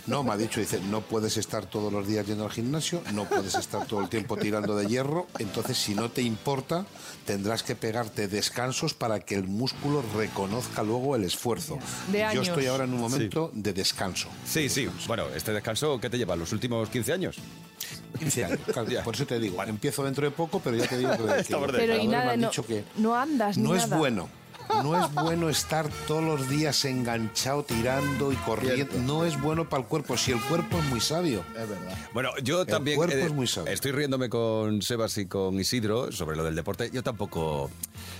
No, 0.07 0.23
me 0.23 0.31
ha 0.31 0.37
dicho, 0.37 0.59
dice, 0.59 0.79
no 0.89 1.01
puedes 1.01 1.37
estar 1.37 1.65
todos 1.65 1.91
los 1.91 2.07
días 2.07 2.25
yendo 2.25 2.45
al 2.45 2.51
gimnasio, 2.51 3.01
no 3.13 3.25
puedes 3.25 3.55
estar 3.55 3.85
todo 3.85 4.01
el 4.01 4.09
tiempo 4.09 4.37
tirando 4.37 4.75
de 4.75 4.87
hierro, 4.87 5.27
entonces 5.39 5.77
si 5.77 5.93
no 5.93 6.09
te 6.09 6.21
importa, 6.21 6.85
tendrás 7.25 7.63
que 7.63 7.75
pegarte 7.75 8.27
descansos 8.27 8.93
para 8.93 9.19
que 9.19 9.35
el 9.35 9.47
músculo 9.47 10.03
reconozca 10.15 10.83
luego 10.83 11.15
el 11.15 11.23
esfuerzo. 11.23 11.79
De 12.11 12.19
Yo 12.19 12.27
años. 12.27 12.47
estoy 12.47 12.67
ahora 12.67 12.85
en 12.85 12.93
un 12.93 13.01
momento 13.01 13.51
de 13.53 13.73
descanso. 13.73 14.29
Sí, 14.45 14.69
sí. 14.69 14.87
Bueno, 15.07 15.27
este 15.35 15.51
descanso, 15.51 15.99
¿qué 15.99 16.09
te 16.09 16.17
lleva? 16.17 16.35
¿Los 16.35 16.51
últimos 16.53 16.89
15 16.89 17.13
años? 17.13 17.37
15 18.19 18.45
años. 18.45 18.59
Por 19.03 19.15
eso 19.15 19.25
te 19.25 19.39
digo, 19.39 19.61
empiezo 19.67 20.03
dentro 20.03 20.25
de 20.25 20.31
poco, 20.31 20.59
pero 20.59 20.75
ya 20.77 20.87
te 20.87 20.97
digo 20.97 21.11
que, 21.11 21.17
que. 21.17 21.23
Pero 21.23 21.35
y 21.35 21.47
preparadores 21.47 22.05
me 22.05 22.11
nada, 22.11 22.31
han 22.31 22.41
no, 22.41 22.47
dicho 22.49 22.65
que 22.65 22.83
no 22.97 23.15
andas 23.15 23.57
ni 23.57 23.63
no 23.67 23.75
es 23.75 23.83
nada. 23.83 23.97
bueno. 23.97 24.29
No 24.83 24.99
es 25.05 25.11
bueno 25.13 25.49
estar 25.49 25.89
todos 26.07 26.23
los 26.23 26.49
días 26.49 26.85
enganchado, 26.85 27.63
tirando 27.63 28.31
y 28.31 28.35
corriendo. 28.37 28.75
Cierto. 28.75 28.97
No 28.99 29.25
es 29.25 29.39
bueno 29.41 29.67
para 29.69 29.83
el 29.83 29.87
cuerpo, 29.89 30.17
si 30.17 30.31
el 30.31 30.41
cuerpo 30.41 30.77
es 30.79 30.85
muy 30.85 31.01
sabio. 31.01 31.43
Es 31.49 31.67
verdad. 31.69 31.97
Bueno, 32.13 32.29
yo 32.43 32.65
también 32.65 32.97
cuerpo 32.97 33.15
es 33.17 33.31
muy 33.33 33.47
sabio. 33.47 33.71
estoy 33.71 33.91
riéndome 33.91 34.29
con 34.29 34.81
Sebas 34.81 35.17
y 35.17 35.25
con 35.27 35.59
Isidro 35.59 36.11
sobre 36.11 36.35
lo 36.37 36.43
del 36.43 36.55
deporte. 36.55 36.89
Yo 36.93 37.03
tampoco. 37.03 37.69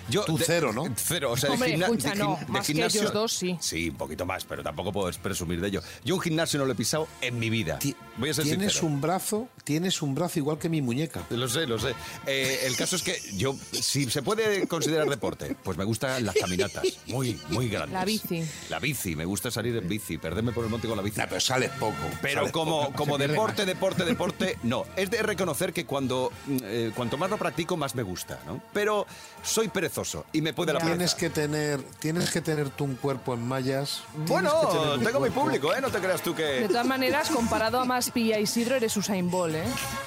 Yo 0.07 0.23
Tú 0.23 0.37
cero, 0.37 0.71
¿no? 0.71 0.83
Cero, 0.95 1.31
o 1.31 1.37
sea, 1.37 1.49
de, 1.49 1.57
gimna- 1.57 1.85
escucha, 1.85 2.09
de 2.11 2.15
no, 2.17 2.37
gim- 2.37 2.45
de 2.45 2.51
más 2.51 2.67
que 2.67 2.73
gimnasio. 2.73 3.01
ellos 3.01 3.13
dos, 3.13 3.33
sí. 3.33 3.57
Sí, 3.59 3.89
un 3.89 3.95
poquito 3.97 4.23
más, 4.25 4.45
pero 4.45 4.61
tampoco 4.61 4.91
puedo 4.93 5.11
presumir 5.21 5.59
de 5.59 5.67
ello. 5.69 5.81
Yo 6.03 6.13
un 6.15 6.21
gimnasio 6.21 6.59
no 6.59 6.65
lo 6.65 6.73
he 6.73 6.75
pisado 6.75 7.07
en 7.21 7.39
mi 7.39 7.49
vida. 7.49 7.79
Ti- 7.79 7.95
Voy 8.17 8.29
a 8.29 8.33
ser 8.35 8.43
tienes 8.45 8.73
sincero. 8.73 8.87
un 8.93 9.01
brazo, 9.01 9.49
tienes 9.63 10.01
un 10.03 10.13
brazo 10.13 10.37
igual 10.39 10.59
que 10.59 10.69
mi 10.69 10.81
muñeca. 10.83 11.23
Lo 11.31 11.47
sé, 11.49 11.65
lo 11.65 11.79
sé. 11.79 11.95
Eh, 12.27 12.59
el 12.65 12.75
caso 12.77 12.95
es 12.95 13.01
que 13.01 13.19
yo, 13.35 13.55
si 13.71 14.09
se 14.11 14.21
puede 14.21 14.67
considerar 14.67 15.09
deporte, 15.09 15.55
pues 15.63 15.75
me 15.75 15.83
gustan 15.85 16.23
las 16.23 16.35
caminatas, 16.45 16.83
muy, 17.07 17.39
muy 17.49 17.69
grandes. 17.69 17.93
La 17.93 18.05
bici. 18.05 18.43
La 18.69 18.79
bici, 18.79 19.15
me 19.15 19.25
gusta 19.25 19.51
salir 19.51 19.75
en 19.75 19.87
bici, 19.87 20.17
perderme 20.17 20.51
por 20.51 20.63
el 20.63 20.69
monte 20.69 20.87
con 20.87 20.97
la 20.97 21.03
bici. 21.03 21.17
Nah, 21.19 21.27
pero 21.27 21.41
sales 21.41 21.71
poco. 21.79 21.95
Pero 22.21 22.41
sales 22.41 22.51
como, 22.51 22.85
poco. 22.85 22.93
como 22.97 23.17
deporte, 23.17 23.63
más. 23.63 23.67
deporte, 23.67 24.05
deporte, 24.05 24.57
no. 24.63 24.85
Es 24.95 25.09
de 25.11 25.21
reconocer 25.23 25.73
que 25.73 25.85
cuando 25.85 26.31
mm, 26.47 26.57
eh, 26.63 26.91
cuanto 26.95 27.17
más 27.17 27.29
lo 27.29 27.37
practico, 27.37 27.77
más 27.77 27.95
me 27.95 28.03
gusta, 28.03 28.39
¿no? 28.45 28.61
Pero 28.73 29.05
soy 29.43 29.67
perezoso 29.67 30.25
y 30.33 30.41
me 30.41 30.53
puede 30.53 30.73
la 30.73 30.79
Tienes 30.79 31.13
pereza. 31.13 31.17
que 31.17 31.29
tener, 31.29 31.81
tienes 31.99 32.29
que 32.31 32.41
tener 32.41 32.69
tú 32.69 32.85
un 32.85 32.95
cuerpo 32.95 33.33
en 33.33 33.47
mallas. 33.47 34.03
tienes 34.11 34.29
Bueno, 34.29 34.99
tengo 35.03 35.19
mi 35.19 35.29
público, 35.29 35.73
¿eh? 35.73 35.81
No 35.81 35.89
te 35.89 35.99
creas 35.99 36.21
tú 36.21 36.33
De 36.33 36.61
que... 36.61 36.67
todas 36.67 36.85
maneras, 36.85 37.29
comparado 37.29 37.79
a 37.79 37.85
Maspi 37.85 38.21
y 38.29 38.33
a 38.33 38.39
Isidro, 38.39 38.75
eres 38.75 38.95
Usain 38.97 39.29
Bolt, 39.29 39.55
¿eh? 39.55 39.63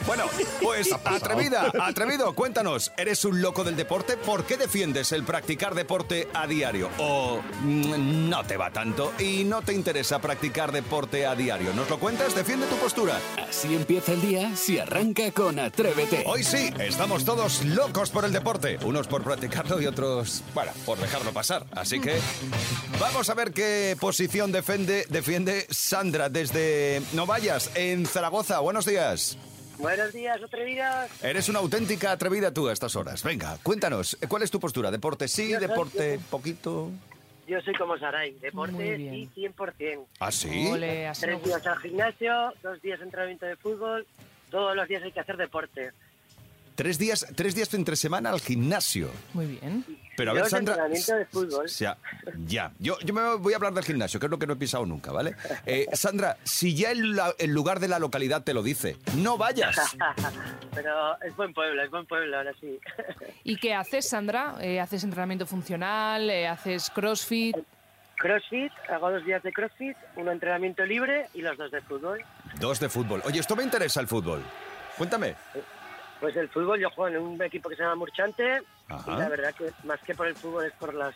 Bueno, 0.06 0.24
pues 0.62 0.90
atrevida, 1.04 1.70
atrevido, 1.80 2.34
cuéntanos, 2.34 2.92
¿eres 2.96 3.24
un 3.24 3.40
loco 3.42 3.64
del 3.64 3.76
deporte? 3.76 4.16
¿Por 4.16 4.44
qué 4.44 4.56
defiendes 4.56 5.12
el 5.12 5.24
practicar 5.24 5.74
deporte 5.74 6.27
a 6.34 6.46
diario? 6.46 6.88
¿O 6.98 7.40
mm, 7.62 8.28
no 8.28 8.44
te 8.44 8.56
va 8.56 8.70
tanto 8.70 9.12
y 9.18 9.44
no 9.44 9.62
te 9.62 9.72
interesa 9.72 10.20
practicar 10.20 10.72
deporte 10.72 11.26
a 11.26 11.34
diario? 11.34 11.72
¿Nos 11.74 11.88
lo 11.90 11.98
cuentas? 11.98 12.34
Defiende 12.34 12.66
tu 12.66 12.76
postura. 12.76 13.18
Así 13.48 13.74
empieza 13.74 14.12
el 14.12 14.20
día 14.20 14.56
si 14.56 14.78
arranca 14.78 15.30
con 15.32 15.58
Atrévete. 15.58 16.24
Hoy 16.26 16.44
sí, 16.44 16.70
estamos 16.78 17.24
todos 17.24 17.64
locos 17.64 18.10
por 18.10 18.24
el 18.24 18.32
deporte. 18.32 18.78
Unos 18.84 19.06
por 19.06 19.22
practicarlo 19.22 19.80
y 19.80 19.86
otros, 19.86 20.42
bueno, 20.54 20.72
por 20.84 20.98
dejarlo 20.98 21.32
pasar. 21.32 21.66
Así 21.72 22.00
que 22.00 22.18
vamos 23.00 23.30
a 23.30 23.34
ver 23.34 23.52
qué 23.52 23.96
posición 24.00 24.52
defiende, 24.52 25.06
defiende 25.08 25.66
Sandra 25.70 26.28
desde 26.28 27.02
Novayas, 27.12 27.70
en 27.74 28.06
Zaragoza. 28.06 28.60
Buenos 28.60 28.86
días. 28.86 29.38
Buenos 29.78 30.12
días, 30.12 30.42
atrevidas. 30.42 31.10
Eres 31.22 31.48
una 31.48 31.60
auténtica 31.60 32.12
atrevida 32.12 32.52
tú 32.52 32.68
a 32.68 32.72
estas 32.72 32.96
horas. 32.96 33.22
Venga, 33.22 33.58
cuéntanos, 33.62 34.16
¿cuál 34.28 34.42
es 34.42 34.50
tu 34.50 34.58
postura? 34.58 34.90
¿Deporte 34.90 35.28
sí, 35.28 35.50
Yo 35.50 35.58
soy- 35.58 35.68
deporte 35.68 36.20
poquito? 36.30 36.90
yo 37.46 37.60
soy 37.62 37.74
como 37.74 37.96
Saray, 37.96 38.32
deporte 38.40 38.98
y 38.98 39.26
100%. 39.34 40.06
¿Ah, 40.20 40.30
sí? 40.32 40.66
Ole, 40.70 41.10
Tres 41.18 41.42
días 41.44 41.66
al 41.66 41.78
gimnasio, 41.78 42.52
dos 42.62 42.82
días 42.82 42.98
de 42.98 43.04
entrenamiento 43.06 43.46
de 43.46 43.56
fútbol, 43.56 44.06
todos 44.50 44.74
los 44.76 44.86
días 44.88 45.02
hay 45.02 45.12
que 45.12 45.20
hacer 45.20 45.36
deporte. 45.36 45.92
Tres 46.74 46.98
días, 46.98 47.26
tres 47.34 47.54
días 47.54 47.72
entre 47.74 47.96
semana 47.96 48.30
al 48.30 48.40
gimnasio. 48.40 49.10
Muy 49.32 49.46
bien. 49.46 49.84
Pero 50.18 50.32
a 50.32 50.34
ver, 50.34 50.46
Sandra. 50.46 50.74
entrenamiento 50.74 51.14
de 51.14 51.26
fútbol. 51.26 51.68
Ya, 51.68 51.96
ya. 52.44 52.72
Yo, 52.80 52.98
yo 53.04 53.14
me 53.14 53.36
voy 53.36 53.52
a 53.52 53.56
hablar 53.56 53.72
del 53.72 53.84
gimnasio, 53.84 54.18
que 54.18 54.26
es 54.26 54.30
lo 54.30 54.36
que 54.36 54.48
no 54.48 54.54
he 54.54 54.56
pisado 54.56 54.84
nunca, 54.84 55.12
¿vale? 55.12 55.36
Eh, 55.64 55.86
Sandra, 55.92 56.36
si 56.42 56.74
ya 56.74 56.90
el, 56.90 57.54
lugar 57.54 57.78
de 57.78 57.86
la 57.86 58.00
localidad 58.00 58.42
te 58.42 58.52
lo 58.52 58.64
dice, 58.64 58.96
no 59.14 59.38
vayas. 59.38 59.76
Pero 60.74 61.22
es 61.22 61.36
buen 61.36 61.54
pueblo, 61.54 61.80
es 61.84 61.90
buen 61.90 62.04
pueblo, 62.04 62.36
ahora 62.36 62.52
sí. 62.60 62.80
¿Y 63.44 63.58
qué 63.58 63.74
haces, 63.74 64.08
Sandra? 64.08 64.56
Eh, 64.60 64.80
¿Haces 64.80 65.04
entrenamiento 65.04 65.46
funcional? 65.46 66.28
Eh, 66.28 66.48
¿Haces 66.48 66.90
crossfit? 66.90 67.56
Crossfit, 68.16 68.72
hago 68.90 69.12
dos 69.12 69.24
días 69.24 69.40
de 69.44 69.52
crossfit, 69.52 69.96
uno 70.16 70.32
entrenamiento 70.32 70.84
libre 70.84 71.28
y 71.32 71.42
los 71.42 71.56
dos 71.56 71.70
de 71.70 71.80
fútbol. 71.80 72.24
Dos 72.58 72.80
de 72.80 72.88
fútbol. 72.88 73.22
Oye, 73.24 73.38
esto 73.38 73.54
me 73.54 73.62
interesa 73.62 74.00
el 74.00 74.08
fútbol. 74.08 74.42
Cuéntame. 74.96 75.36
Pues 76.20 76.36
el 76.36 76.48
fútbol, 76.48 76.80
yo 76.80 76.90
juego 76.90 77.16
en 77.16 77.22
un 77.22 77.42
equipo 77.42 77.68
que 77.68 77.76
se 77.76 77.82
llama 77.82 77.94
Murchante 77.96 78.62
Ajá. 78.88 79.12
y 79.14 79.18
la 79.18 79.28
verdad 79.28 79.54
que 79.54 79.70
más 79.86 80.00
que 80.00 80.14
por 80.14 80.26
el 80.26 80.34
fútbol 80.34 80.64
es 80.64 80.72
por 80.72 80.92
las, 80.94 81.14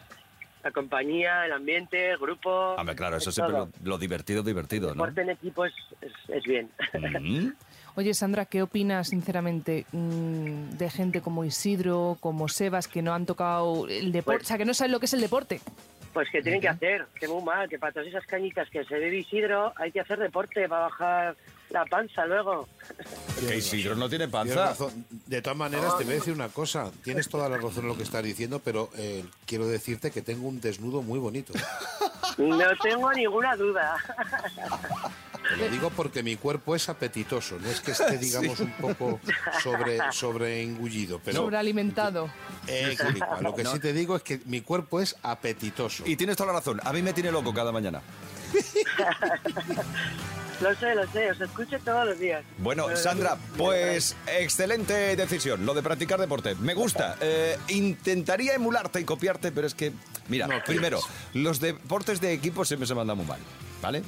la 0.62 0.70
compañía, 0.70 1.44
el 1.44 1.52
ambiente, 1.52 2.10
el 2.12 2.18
grupo. 2.18 2.74
Hombre, 2.74 2.94
claro, 2.94 3.16
eso 3.16 3.30
es 3.30 3.34
siempre 3.34 3.56
lo, 3.56 3.68
lo 3.82 3.98
divertido, 3.98 4.42
divertido, 4.42 4.88
¿no? 4.88 4.94
Deporte 4.94 5.22
en 5.22 5.30
equipo 5.30 5.64
es, 5.64 5.74
es, 6.00 6.12
es 6.28 6.42
bien. 6.44 6.70
Mm. 7.20 7.48
Oye, 7.94 8.14
Sandra, 8.14 8.46
¿qué 8.46 8.62
opinas, 8.62 9.08
sinceramente, 9.08 9.84
mm, 9.92 10.70
de 10.78 10.88
gente 10.90 11.20
como 11.20 11.44
Isidro, 11.44 12.16
como 12.20 12.48
Sebas, 12.48 12.88
que 12.88 13.02
no 13.02 13.12
han 13.12 13.26
tocado 13.26 13.86
el 13.88 14.12
deporte? 14.12 14.38
Pues- 14.38 14.46
o 14.46 14.48
sea, 14.48 14.58
que 14.58 14.64
no 14.64 14.72
saben 14.72 14.92
lo 14.92 15.00
que 15.00 15.06
es 15.06 15.12
el 15.14 15.20
deporte. 15.20 15.60
Pues 16.12 16.28
que 16.30 16.42
tienen 16.42 16.60
que 16.60 16.68
hacer, 16.68 17.06
que 17.18 17.26
muy 17.26 17.42
mal, 17.42 17.68
que 17.68 17.78
para 17.78 17.92
todas 17.92 18.08
esas 18.08 18.26
cañitas 18.26 18.68
que 18.68 18.84
se 18.84 18.94
bebe 18.98 19.16
Isidro 19.18 19.72
hay 19.76 19.90
que 19.90 20.00
hacer 20.00 20.18
deporte 20.18 20.68
para 20.68 20.82
bajar 20.82 21.36
la 21.70 21.86
panza 21.86 22.26
luego. 22.26 22.68
Que 23.40 23.56
Isidro 23.56 23.94
no 23.94 24.08
tiene 24.10 24.26
Tienes 24.28 24.54
panza. 24.54 24.66
razón. 24.66 25.06
De 25.26 25.40
todas 25.40 25.56
maneras, 25.56 25.96
te 25.96 26.04
voy 26.04 26.12
a 26.12 26.16
decir 26.16 26.34
una 26.34 26.48
cosa. 26.50 26.90
Tienes 27.02 27.28
toda 27.30 27.48
la 27.48 27.56
razón 27.56 27.84
en 27.84 27.88
lo 27.88 27.96
que 27.96 28.02
estás 28.02 28.22
diciendo, 28.22 28.60
pero 28.62 28.90
eh, 28.96 29.24
quiero 29.46 29.66
decirte 29.66 30.10
que 30.10 30.20
tengo 30.20 30.48
un 30.48 30.60
desnudo 30.60 31.02
muy 31.02 31.18
bonito. 31.18 31.52
No 32.38 32.64
tengo 32.82 33.12
ninguna 33.12 33.54
duda. 33.56 33.94
Te 35.52 35.58
lo 35.58 35.68
digo 35.68 35.90
porque 35.90 36.22
mi 36.22 36.36
cuerpo 36.36 36.74
es 36.74 36.88
apetitoso. 36.88 37.58
No 37.58 37.68
es 37.68 37.80
que 37.80 37.90
esté, 37.92 38.16
digamos, 38.18 38.58
un 38.60 38.72
poco 38.72 39.20
sobre, 39.62 39.98
sobre 40.12 40.62
engullido. 40.62 41.20
Pero, 41.24 41.38
Sobrealimentado. 41.38 42.30
Eh. 42.66 42.96
Lo 43.40 43.54
que 43.54 43.64
sí 43.64 43.78
te 43.78 43.92
digo 43.92 44.16
es 44.16 44.22
que 44.22 44.40
mi 44.46 44.62
cuerpo 44.62 45.00
es 45.00 45.16
apetitoso. 45.22 46.04
Y 46.06 46.16
tienes 46.16 46.36
toda 46.36 46.52
la 46.52 46.58
razón. 46.58 46.80
A 46.84 46.92
mí 46.92 47.02
me 47.02 47.12
tiene 47.12 47.30
loco 47.30 47.52
cada 47.52 47.70
mañana. 47.70 48.00
Lo 50.60 50.72
sé, 50.76 50.94
lo 50.94 51.04
sé, 51.08 51.28
os 51.28 51.40
escucho 51.40 51.76
todos 51.80 52.06
los 52.06 52.20
días. 52.20 52.44
Bueno, 52.58 52.94
Sandra, 52.96 53.36
pues 53.56 54.14
excelente 54.28 55.16
decisión, 55.16 55.66
lo 55.66 55.74
de 55.74 55.82
practicar 55.82 56.20
deporte. 56.20 56.54
Me 56.54 56.74
gusta. 56.74 57.16
Eh, 57.20 57.58
intentaría 57.70 58.54
emularte 58.54 59.00
y 59.00 59.04
copiarte, 59.04 59.50
pero 59.50 59.66
es 59.66 59.74
que, 59.74 59.92
mira, 60.28 60.46
No 60.46 60.62
primero, 60.64 61.00
los 61.34 61.58
deportes 61.58 62.20
de 62.20 62.32
equipo 62.32 62.64
siempre 62.64 62.86
se 62.86 62.94
mandan 62.94 63.16
muy 63.16 63.26
mal, 63.26 63.40
¿vale? 63.80 64.04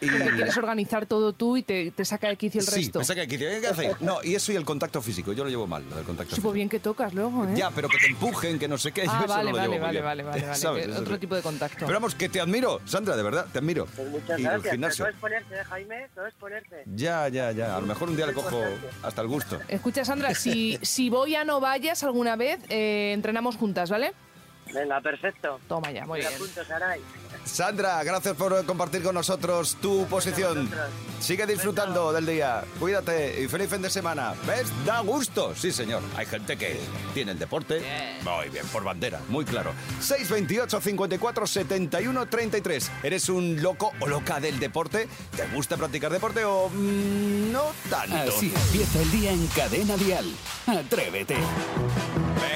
Y... 0.00 0.08
Porque 0.08 0.30
quieres 0.30 0.56
organizar 0.56 1.06
todo 1.06 1.32
tú 1.32 1.56
y 1.56 1.62
te, 1.62 1.90
te 1.90 2.04
saca 2.04 2.28
de 2.28 2.36
quicio 2.36 2.60
el 2.60 2.66
Sí, 2.66 2.76
resto. 2.82 3.00
me 3.00 3.04
saca 3.04 3.22
aquí. 3.22 3.36
¿Qué 3.38 3.66
hacer? 3.66 3.96
No, 4.00 4.18
y 4.22 4.34
eso 4.34 4.52
y 4.52 4.56
el 4.56 4.64
contacto 4.64 5.02
físico. 5.02 5.32
Yo 5.32 5.42
lo 5.44 5.50
llevo 5.50 5.66
mal, 5.66 5.84
lo 5.88 5.96
del 5.96 6.04
contacto 6.04 6.30
Supo 6.36 6.48
físico. 6.48 6.52
bien 6.52 6.68
que 6.68 6.78
tocas 6.78 7.12
luego, 7.14 7.44
¿eh? 7.46 7.54
Ya, 7.56 7.70
pero 7.70 7.88
que 7.88 7.98
te 7.98 8.06
empujen, 8.06 8.58
que 8.58 8.68
no 8.68 8.78
sé 8.78 8.92
qué. 8.92 9.04
yo 9.06 9.10
Ah, 9.12 9.22
eso 9.24 9.28
vale, 9.34 9.50
no 9.50 9.50
lo 9.50 9.56
vale, 9.62 9.72
llevo 9.74 9.84
vale, 9.84 10.00
vale, 10.00 10.22
vale, 10.22 10.46
vale, 10.46 10.96
otro 10.96 11.14
sí. 11.14 11.20
tipo 11.20 11.34
de 11.34 11.42
contacto. 11.42 11.78
Pero 11.86 11.92
vamos, 11.94 12.14
que 12.14 12.28
te 12.28 12.40
admiro, 12.40 12.80
Sandra, 12.84 13.16
de 13.16 13.22
verdad, 13.22 13.46
te 13.52 13.58
admiro. 13.58 13.86
Pues 13.86 14.08
muchas 14.08 14.38
y 14.38 14.42
gracias. 14.42 14.74
el. 14.74 14.80
Todo 14.98 15.08
es 15.08 15.16
ponerse, 15.16 15.54
¿eh, 15.54 15.64
Jaime? 15.64 16.06
Todo 16.14 16.26
es 16.26 16.34
ponerse. 16.34 16.82
Ya, 16.94 17.28
ya, 17.28 17.50
ya. 17.52 17.76
A 17.76 17.80
lo 17.80 17.86
mejor 17.86 18.08
un 18.08 18.16
día 18.16 18.26
le 18.26 18.34
cojo 18.34 18.62
hasta 19.02 19.20
el 19.22 19.28
gusto. 19.28 19.58
Escucha, 19.68 20.04
Sandra, 20.04 20.34
si, 20.34 20.78
si 20.82 21.10
voy 21.10 21.34
a 21.34 21.44
no 21.44 21.60
vayas 21.60 22.02
alguna 22.04 22.36
vez, 22.36 22.60
eh, 22.68 23.12
entrenamos 23.14 23.56
juntas, 23.56 23.90
¿vale? 23.90 24.12
Venga, 24.72 25.00
perfecto. 25.00 25.58
Toma 25.66 25.90
ya, 25.90 26.04
muy 26.06 26.20
bien. 26.20 26.30
punto, 26.38 26.62
Saray. 26.64 27.00
Sandra, 27.48 28.02
gracias 28.04 28.36
por 28.36 28.64
compartir 28.66 29.02
con 29.02 29.14
nosotros 29.14 29.76
tu 29.80 30.06
posición. 30.06 30.70
Sigue 31.18 31.46
disfrutando 31.46 32.12
del 32.12 32.26
día. 32.26 32.62
Cuídate 32.78 33.42
y 33.42 33.48
feliz 33.48 33.70
fin 33.70 33.82
de 33.82 33.90
semana. 33.90 34.34
¿Ves? 34.46 34.68
Da 34.84 35.00
gusto. 35.00 35.54
Sí, 35.54 35.72
señor. 35.72 36.02
Hay 36.16 36.26
gente 36.26 36.56
que 36.56 36.78
tiene 37.14 37.32
el 37.32 37.38
deporte. 37.38 37.82
Muy 38.22 38.48
bien, 38.50 38.66
por 38.68 38.84
bandera, 38.84 39.20
muy 39.28 39.44
claro. 39.44 39.72
628 40.00 40.80
54 40.80 41.46
71 41.46 42.26
33. 42.26 42.90
¿Eres 43.02 43.28
un 43.28 43.60
loco 43.62 43.92
o 44.00 44.06
loca 44.06 44.38
del 44.38 44.60
deporte? 44.60 45.08
¿Te 45.34 45.46
gusta 45.48 45.76
practicar 45.76 46.12
deporte 46.12 46.44
o 46.44 46.68
mm, 46.68 47.50
no 47.50 47.64
tanto? 47.90 48.16
Así 48.16 48.52
empieza 48.54 49.00
el 49.00 49.10
día 49.10 49.32
en 49.32 49.46
Cadena 49.48 49.96
Dial. 49.96 50.26
Atrévete. 50.66 51.36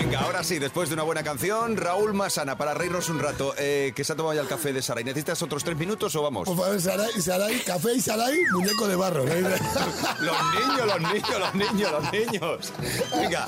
Venga, 0.01 0.21
ahora 0.21 0.45
sí, 0.45 0.59
después 0.59 0.89
de 0.89 0.95
una 0.95 1.03
buena 1.03 1.23
canción, 1.23 1.77
Raúl 1.77 2.15
Masana, 2.15 2.57
para 2.57 2.75
reírnos 2.75 3.09
un 3.09 3.19
rato, 3.19 3.55
eh, 3.59 3.93
que 3.95 4.05
se 4.05 4.13
ha 4.13 4.17
tomado 4.17 4.35
ya 4.35 4.41
el 4.43 4.49
café 4.49 4.73
de 4.73 4.83
Sara. 4.83 5.01
¿Y 5.01 5.05
necesitas 5.05 5.43
otros 5.43 5.65
tres 5.65 5.77
minutos 5.77 6.15
o 6.17 6.23
vamos? 6.23 6.47
Por 6.49 6.57
favor, 6.57 6.81
Saray, 6.81 7.21
Saray, 7.21 7.61
café 7.61 7.95
y 7.95 8.01
Saray, 8.01 8.39
muñeco 8.53 8.87
de 8.89 8.97
barro. 8.97 9.25
Los 10.23 10.37
niños, 10.55 10.87
los 10.87 11.01
niños, 11.13 11.39
los 11.41 11.55
niños, 11.55 11.93
los 11.93 12.13
niños. 12.13 12.73
Venga, 13.17 13.47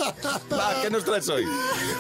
va, 0.52 0.82
¿qué 0.82 0.90
nos 0.90 1.04
traes 1.04 1.28
hoy? 1.28 1.44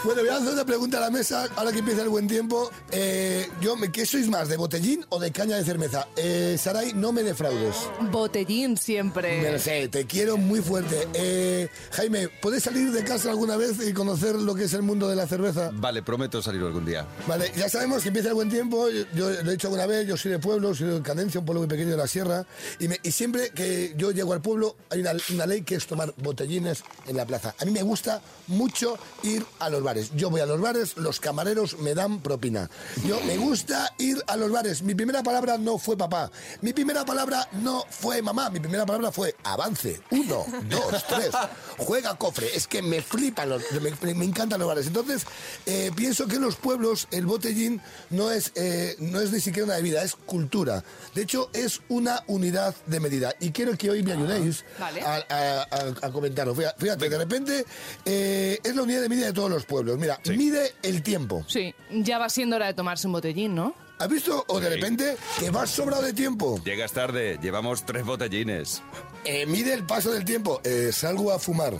Bueno, 0.02 0.20
voy 0.22 0.30
a 0.30 0.36
hacer 0.36 0.52
una 0.52 0.64
pregunta 0.64 0.98
a 0.98 1.00
la 1.02 1.10
mesa, 1.10 1.48
ahora 1.56 1.70
que 1.72 1.78
empieza 1.78 2.02
el 2.02 2.08
buen 2.08 2.26
tiempo. 2.26 2.70
Eh, 2.90 3.48
yo, 3.60 3.76
me- 3.76 3.92
¿Qué 3.92 4.04
sois 4.06 4.28
más, 4.28 4.48
de 4.48 4.56
botellín 4.56 5.04
o 5.10 5.20
de 5.20 5.30
caña 5.30 5.56
de 5.56 5.64
cerveza? 5.64 6.08
Eh, 6.16 6.56
Saray, 6.60 6.92
no 6.94 7.12
me 7.12 7.22
defraudes. 7.22 7.76
Botellín 8.10 8.70
Me 8.70 8.76
lo 8.76 8.80
siempre. 8.80 9.58
sé, 9.58 9.88
te 9.88 10.06
quiero 10.06 10.36
muy 10.36 10.60
fuerte. 10.60 11.06
Eh, 11.14 11.68
Jaime, 11.92 12.28
¿puedes 12.28 12.62
salir 12.64 12.90
de 12.90 13.04
casa 13.04 13.30
alguna 13.30 13.56
vez 13.56 13.76
y 13.86 13.92
conocer 13.92 14.23
lo 14.32 14.54
que 14.54 14.64
es 14.64 14.72
el 14.74 14.82
mundo 14.82 15.08
de 15.08 15.16
la 15.16 15.26
cerveza? 15.26 15.70
Vale, 15.74 16.02
prometo 16.02 16.40
salir 16.42 16.62
algún 16.62 16.84
día. 16.84 17.06
Vale, 17.26 17.52
ya 17.56 17.68
sabemos 17.68 18.02
que 18.02 18.08
empieza 18.08 18.28
el 18.28 18.34
buen 18.34 18.50
tiempo. 18.50 18.88
Yo, 18.88 19.04
yo 19.14 19.30
lo 19.42 19.48
he 19.50 19.52
dicho 19.52 19.68
alguna 19.68 19.86
vez, 19.86 20.06
yo 20.06 20.16
soy 20.16 20.32
de 20.32 20.38
pueblo, 20.38 20.74
soy 20.74 20.88
de 20.88 21.02
Cadencia, 21.02 21.40
un 21.40 21.46
pueblo 21.46 21.60
muy 21.60 21.68
pequeño 21.68 21.90
de 21.90 21.96
la 21.96 22.06
sierra. 22.06 22.46
Y, 22.78 22.88
me- 22.88 22.98
y 23.02 23.10
siempre 23.12 23.50
que 23.50 23.94
yo 23.96 24.10
llego 24.10 24.32
al 24.32 24.40
pueblo 24.40 24.76
hay 24.90 25.00
una, 25.00 25.12
una 25.32 25.46
ley 25.46 25.62
que 25.62 25.74
es 25.76 25.86
tomar 25.86 26.14
botellines 26.18 26.82
en 27.06 27.16
la 27.16 27.26
plaza. 27.26 27.54
A 27.60 27.64
mí 27.64 27.70
me 27.70 27.82
gusta 27.82 28.20
mucho 28.46 28.98
ir 29.22 29.44
a 29.58 29.68
los 29.70 29.82
bares. 29.82 30.10
Yo 30.14 30.30
voy 30.30 30.40
a 30.40 30.46
los 30.46 30.60
bares, 30.60 30.96
los 30.96 31.20
camareros 31.20 31.78
me 31.78 31.94
dan 31.94 32.20
propina. 32.20 32.70
Yo 33.06 33.20
me 33.26 33.36
gusta 33.36 33.92
ir 33.98 34.22
a 34.26 34.36
los 34.36 34.50
bares. 34.50 34.82
Mi 34.82 34.94
primera 34.94 35.22
palabra 35.22 35.58
no 35.58 35.78
fue 35.78 35.96
papá. 35.96 36.30
Mi 36.60 36.72
primera 36.72 37.04
palabra 37.04 37.48
no 37.52 37.84
fue 37.90 38.22
mamá. 38.22 38.50
Mi 38.50 38.60
primera 38.60 38.86
palabra 38.86 39.12
fue 39.12 39.34
avance. 39.44 40.00
Uno, 40.10 40.44
dos, 40.68 41.04
tres. 41.08 41.30
Juega 41.78 42.16
cofre. 42.16 42.54
Es 42.54 42.66
que 42.66 42.82
me 42.82 43.02
flipan 43.02 43.48
los, 43.48 43.62
me, 43.72 43.90
me 44.02 44.12
encantan 44.22 44.58
los 44.60 44.68
bares. 44.68 44.86
Entonces, 44.86 45.26
eh, 45.66 45.90
pienso 45.96 46.26
que 46.26 46.36
en 46.36 46.42
los 46.42 46.56
pueblos 46.56 47.08
el 47.10 47.26
botellín 47.26 47.80
no 48.10 48.30
es, 48.30 48.52
eh, 48.54 48.94
no 48.98 49.20
es 49.20 49.32
ni 49.32 49.40
siquiera 49.40 49.64
una 49.66 49.76
bebida, 49.76 50.02
es 50.02 50.14
cultura. 50.14 50.84
De 51.14 51.22
hecho, 51.22 51.48
es 51.54 51.80
una 51.88 52.22
unidad 52.26 52.74
de 52.86 53.00
medida. 53.00 53.32
Y 53.40 53.50
quiero 53.50 53.76
que 53.78 53.90
hoy 53.90 54.02
me 54.02 54.12
ayudéis 54.12 54.64
Vale. 54.78 55.00
a, 55.00 55.14
a- 55.28 55.62
a- 55.62 56.06
a 56.06 56.12
comentarlo. 56.12 56.54
Fíjate, 56.54 56.80
fíjate, 56.80 57.08
de 57.08 57.18
repente 57.18 57.64
eh, 58.04 58.58
es 58.62 58.76
la 58.76 58.82
unidad 58.82 59.00
de 59.00 59.08
medida 59.08 59.26
de 59.26 59.32
todos 59.32 59.50
los 59.50 59.64
pueblos. 59.64 59.98
Mira, 59.98 60.20
mide 60.26 60.74
el 60.82 61.02
tiempo. 61.02 61.44
Sí, 61.48 61.74
ya 61.90 62.18
va 62.18 62.28
siendo 62.28 62.56
hora 62.56 62.66
de 62.66 62.74
tomarse 62.74 63.06
un 63.06 63.14
botellín, 63.14 63.54
¿no? 63.54 63.74
¿Has 63.96 64.08
visto? 64.08 64.44
O 64.48 64.58
de 64.58 64.68
repente 64.70 65.16
que 65.38 65.50
vas 65.50 65.70
sobrado 65.70 66.02
de 66.02 66.12
tiempo. 66.12 66.60
Llegas 66.64 66.92
tarde, 66.92 67.38
llevamos 67.40 67.86
tres 67.86 68.04
botellines. 68.04 68.82
Eh, 69.24 69.46
mide 69.46 69.72
el 69.72 69.84
paso 69.86 70.10
del 70.10 70.24
tiempo. 70.24 70.60
Eh, 70.64 70.90
salgo 70.92 71.32
a 71.32 71.38
fumar. 71.38 71.74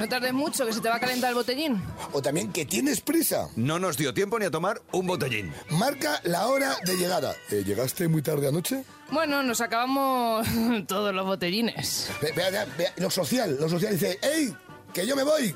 No 0.00 0.08
tardes 0.08 0.32
mucho, 0.32 0.64
que 0.64 0.72
se 0.72 0.80
te 0.80 0.88
va 0.88 0.96
a 0.96 1.00
calentar 1.00 1.28
el 1.28 1.34
botellín. 1.34 1.80
O 2.12 2.22
también 2.22 2.50
que 2.50 2.64
tienes 2.64 3.02
prisa. 3.02 3.48
No 3.54 3.78
nos 3.78 3.98
dio 3.98 4.14
tiempo 4.14 4.38
ni 4.38 4.46
a 4.46 4.50
tomar 4.50 4.80
un 4.92 5.06
botellín. 5.06 5.52
Marca 5.72 6.20
la 6.24 6.46
hora 6.46 6.74
de 6.86 6.96
llegada. 6.96 7.34
Eh, 7.50 7.62
¿Llegaste 7.66 8.08
muy 8.08 8.22
tarde 8.22 8.48
anoche? 8.48 8.82
Bueno, 9.10 9.42
nos 9.42 9.60
acabamos 9.60 10.46
todos 10.88 11.14
los 11.14 11.26
botellines. 11.26 12.08
Ve- 12.22 12.32
vea, 12.34 12.48
vea, 12.48 12.66
vea, 12.78 12.94
lo 12.96 13.10
social, 13.10 13.58
lo 13.60 13.68
social 13.68 13.92
dice, 13.92 14.18
¡Ey! 14.22 14.56
¡Que 14.94 15.06
yo 15.06 15.14
me 15.14 15.22
voy! 15.22 15.54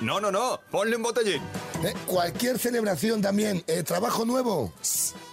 No, 0.00 0.20
no, 0.20 0.30
no, 0.30 0.60
ponle 0.70 0.96
un 0.96 1.02
botellín. 1.02 1.42
Eh, 1.84 1.94
cualquier 2.06 2.58
celebración 2.58 3.20
también, 3.22 3.62
eh, 3.66 3.82
trabajo 3.82 4.24
nuevo, 4.24 4.72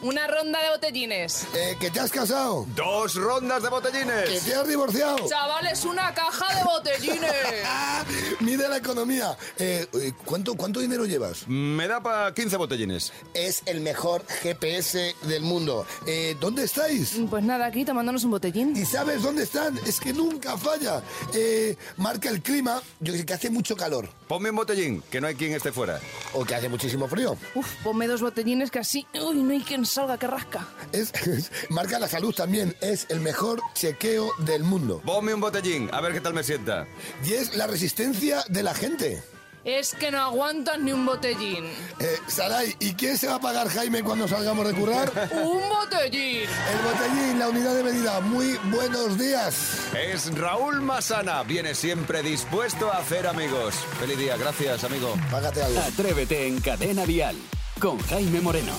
Una 0.02 0.28
ronda 0.28 0.62
de 0.62 0.70
botellines. 0.70 1.46
eh, 1.56 1.78
que 1.80 1.90
te 1.90 2.00
has 2.02 2.12
casado, 2.12 2.66
Dos 2.76 3.16
rondas 3.16 3.62
de 3.64 3.70
que 3.70 3.74
botellines. 3.74 4.44
te 4.46 4.54
has 4.56 4.68
divorciado. 4.68 5.18
Chavales, 5.28 5.86
una 5.86 6.14
caja 6.14 6.54
de 6.58 6.64
botellines. 6.64 7.32
¡Ah! 7.66 8.04
Mide 8.42 8.68
la 8.68 8.78
economía. 8.78 9.38
Eh, 9.58 9.88
eh, 9.94 10.12
¿cuánto, 10.26 10.56
¿Cuánto 10.56 10.80
dinero 10.82 11.06
llevas? 11.06 11.48
Me 11.48 11.88
da 11.88 12.02
para 12.04 12.34
15 12.34 12.58
botellines. 12.58 13.14
Es 13.34 13.64
el 13.66 13.80
mejor 13.82 14.26
GPS 14.42 15.16
del 15.24 15.44
mundo. 15.44 15.86
Eh, 16.06 16.36
¿Dónde 16.40 16.64
estáis? 16.66 17.16
Pues 17.30 17.44
nada, 17.44 17.66
aquí 17.68 17.86
tomándonos 17.86 18.24
un 18.26 18.32
botellín. 18.32 18.76
¿Y 18.76 18.86
sabes 18.86 19.22
dónde 19.24 19.44
están? 19.44 19.78
Es 19.86 20.00
que 20.00 20.12
nunca 20.14 20.58
falla. 20.58 21.02
Eh, 21.34 21.78
marca 21.98 22.30
el 22.30 22.42
clima. 22.42 22.82
Yo 23.00 23.14
sé 23.14 23.26
que 23.26 23.34
hace 23.34 23.50
mucho 23.50 23.76
calor. 23.78 24.10
Ponme 24.28 24.52
un 24.54 24.58
botellín, 24.58 25.04
que 25.10 25.20
no 25.20 25.28
hay 25.28 25.36
quien 25.36 25.52
esté 25.54 25.72
fuera. 25.72 26.00
o 26.34 26.46
que 26.46 26.56
hace 26.56 26.70
muchísimo 26.70 27.08
frío. 27.08 27.36
Uf, 27.56 27.68
ponme 27.84 28.08
dos 28.08 28.22
botellines 28.22 28.70
que 28.72 28.80
así, 28.80 29.06
uy, 29.20 29.42
no 29.44 29.52
hay 29.52 29.62
quien 29.62 29.86
salga, 29.86 30.18
que 30.18 30.28
rasca. 30.28 30.68
Es, 30.92 31.12
es- 31.28 31.52
marca 31.70 32.00
la 32.00 32.08
salud 32.08 32.34
también, 32.34 32.76
es 32.82 33.06
el 33.10 33.20
mejor 33.20 33.62
chequeo 33.74 34.30
del 34.40 34.64
mundo. 34.64 35.02
Ponme 35.06 35.34
un 35.34 35.42
botellín, 35.42 35.90
a 35.92 36.02
ver 36.02 36.14
qué 36.14 36.22
tal 36.22 36.34
me 36.34 36.44
sienta. 36.44 36.88
Y 37.26 37.34
es 37.34 37.56
la 37.56 37.68
resistencia 37.68 38.44
de 38.50 38.64
la 38.64 38.74
gente. 38.74 39.24
Es 39.66 39.94
que 39.94 40.12
no 40.12 40.20
aguantas 40.20 40.78
ni 40.80 40.92
un 40.92 41.06
botellín. 41.06 41.64
Eh, 42.00 42.18
Saray, 42.28 42.76
¿y 42.80 42.94
quién 42.96 43.18
se 43.18 43.28
va 43.28 43.36
a 43.36 43.40
pagar, 43.40 43.70
Jaime, 43.70 44.04
cuando 44.04 44.28
salgamos 44.28 44.68
de 44.68 44.74
currar? 44.74 45.10
¡Un 45.32 45.62
botellín! 45.70 46.42
El 46.42 46.80
botellín, 46.84 47.40
la 47.40 47.48
unidad 47.48 47.76
de 47.76 47.84
medida. 47.84 48.20
Muy 48.20 48.60
buenos 48.66 49.18
días. 49.18 49.78
Es 49.94 50.38
Raúl 50.38 50.82
Masana, 50.82 51.44
viene 51.44 51.76
siempre 51.76 52.22
dispuesto 52.22 52.92
a 52.92 52.98
hacer 52.98 53.26
amigos. 53.26 53.76
Feliz 54.00 54.18
día, 54.18 54.36
gracias 54.36 54.84
amigo. 54.84 55.16
Págate 55.32 55.64
algo. 55.64 55.80
Atrévete 55.80 56.48
en 56.48 56.60
Cadena 56.60 57.06
Dial 57.06 57.38
con 57.80 58.00
Jaime 58.00 58.42
Moreno. 58.42 58.74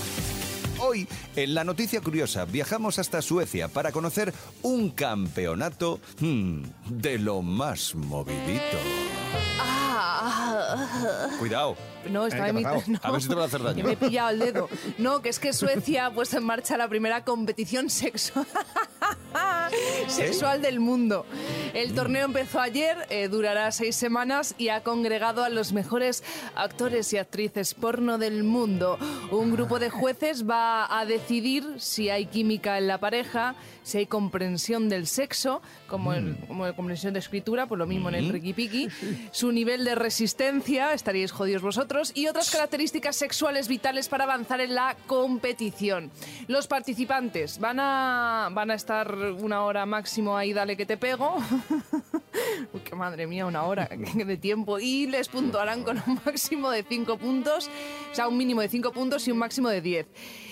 Hoy, 0.77 1.07
en 1.35 1.55
la 1.55 1.63
noticia 1.63 2.01
curiosa, 2.01 2.45
viajamos 2.45 2.99
hasta 2.99 3.21
Suecia 3.21 3.69
para 3.69 3.91
conocer 3.91 4.33
un 4.61 4.91
campeonato 4.91 5.99
hmm, 6.19 6.63
de 6.89 7.17
lo 7.17 7.41
más 7.41 7.95
movidito. 7.95 8.77
Ah, 9.59 9.84
Cuidado, 11.39 11.75
no, 12.09 12.27
estaba 12.27 12.45
¿qué 12.45 12.47
ha 12.47 12.49
en 12.49 12.55
mi... 12.55 12.93
no, 12.93 12.99
a 13.01 13.11
ver 13.11 13.21
si 13.21 13.27
te 13.27 13.35
va 13.35 13.43
a 13.43 13.45
hacer 13.45 13.63
daño. 13.63 13.83
me 13.83 13.93
he 13.93 13.97
pillado 13.97 14.29
el 14.29 14.39
dedo. 14.39 14.69
No, 14.97 15.21
que 15.21 15.29
es 15.29 15.39
que 15.39 15.53
Suecia 15.53 16.07
ha 16.07 16.11
puesto 16.13 16.37
en 16.37 16.43
marcha 16.43 16.77
la 16.77 16.87
primera 16.87 17.23
competición 17.23 17.89
sexual, 17.89 18.45
sexual 20.07 20.61
del 20.61 20.79
mundo. 20.79 21.25
El 21.75 21.93
torneo 21.93 22.23
empezó 22.23 22.61
ayer, 22.61 23.05
eh, 23.09 23.27
durará 23.27 23.69
seis 23.69 23.97
semanas 23.97 24.55
y 24.57 24.69
ha 24.69 24.81
congregado 24.81 25.43
a 25.43 25.49
los 25.49 25.73
mejores 25.73 26.23
actores 26.55 27.11
y 27.11 27.17
actrices 27.17 27.73
porno 27.73 28.17
del 28.17 28.45
mundo. 28.45 28.97
Un 29.29 29.51
grupo 29.51 29.77
de 29.77 29.89
jueces 29.89 30.49
va 30.49 30.87
a 30.97 31.05
decidir 31.05 31.65
si 31.79 32.09
hay 32.09 32.27
química 32.27 32.77
en 32.77 32.87
la 32.87 32.97
pareja, 32.99 33.55
si 33.83 33.97
hay 33.97 34.05
comprensión 34.05 34.87
del 34.87 35.05
sexo, 35.05 35.61
como, 35.87 36.13
en, 36.13 36.35
como 36.47 36.65
en 36.65 36.73
comprensión 36.75 37.11
de 37.11 37.19
escritura, 37.19 37.67
pues 37.67 37.77
lo 37.77 37.85
mismo 37.85 38.07
en 38.07 38.15
el 38.15 38.29
Ricky 38.29 38.53
Piki, 38.53 38.87
su 39.31 39.51
nivel 39.51 39.83
de 39.83 39.95
resistencia, 39.95 40.93
estaríais 40.93 41.33
jodidos 41.33 41.61
vosotros, 41.61 42.13
y 42.15 42.27
otras 42.27 42.51
características 42.51 43.17
sexuales 43.17 43.67
vitales 43.67 44.07
para 44.07 44.23
avanzar 44.23 44.61
en 44.61 44.75
la 44.75 44.95
competición. 45.07 46.09
Los 46.47 46.67
participantes 46.67 47.59
van 47.59 47.81
a, 47.81 48.47
van 48.53 48.71
a 48.71 48.75
estar 48.75 49.13
una 49.13 49.65
hora 49.65 49.85
máximo 49.85 50.37
ahí, 50.37 50.53
dale 50.53 50.77
que 50.77 50.85
te 50.85 50.95
pego. 50.95 51.35
Uy, 52.73 52.81
qué 52.83 52.95
madre 52.95 53.27
mía, 53.27 53.45
una 53.45 53.63
hora 53.63 53.89
de 54.15 54.37
tiempo. 54.37 54.79
Y 54.79 55.07
les 55.07 55.27
puntuarán 55.27 55.83
con 55.83 56.01
un 56.07 56.19
máximo 56.25 56.69
de 56.69 56.83
5 56.83 57.17
puntos, 57.17 57.69
o 58.11 58.15
sea, 58.15 58.27
un 58.27 58.37
mínimo 58.37 58.61
de 58.61 58.69
5 58.69 58.91
puntos 58.91 59.27
y 59.27 59.31
un 59.31 59.37
máximo 59.37 59.69
de 59.69 59.81
10. 59.81 60.07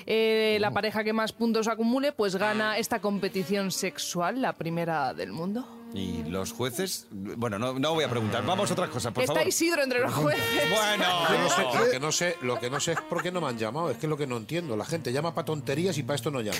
Eh, 0.05 0.57
la 0.59 0.71
pareja 0.71 1.03
que 1.03 1.13
más 1.13 1.31
puntos 1.33 1.67
acumule, 1.67 2.11
pues 2.11 2.35
gana 2.35 2.77
esta 2.77 2.99
competición 2.99 3.71
sexual, 3.71 4.41
la 4.41 4.53
primera 4.53 5.13
del 5.13 5.31
mundo. 5.31 5.82
Y 5.93 6.23
los 6.23 6.53
jueces, 6.53 7.07
bueno, 7.11 7.59
no, 7.59 7.77
no 7.77 7.93
voy 7.93 8.03
a 8.03 8.09
preguntar, 8.09 8.43
vamos 8.43 8.69
a 8.69 8.73
otras 8.73 8.89
cosas, 8.89 9.13
por 9.13 9.23
Está 9.23 9.33
favor. 9.35 9.47
Isidro 9.47 9.83
entre 9.83 9.99
los 9.99 10.11
jueces. 10.11 10.43
Bueno, 10.69 11.05
Yo 11.29 11.37
no 11.37 11.49
sé, 11.49 11.77
lo 11.77 11.91
que 11.91 11.99
no 11.99 12.11
sé, 12.11 12.37
lo 12.41 12.59
que 12.59 12.69
no 12.69 12.79
sé 12.79 12.93
es 12.93 13.01
por 13.01 13.21
qué 13.21 13.31
no 13.31 13.41
me 13.41 13.47
han 13.47 13.59
llamado, 13.59 13.91
es 13.91 13.97
que 13.97 14.07
es 14.07 14.09
lo 14.09 14.17
que 14.17 14.25
no 14.25 14.37
entiendo. 14.37 14.75
La 14.75 14.85
gente 14.85 15.13
llama 15.13 15.35
para 15.35 15.45
tonterías 15.45 15.95
y 15.99 16.03
para 16.03 16.15
esto 16.15 16.31
no 16.31 16.41
llama. 16.41 16.57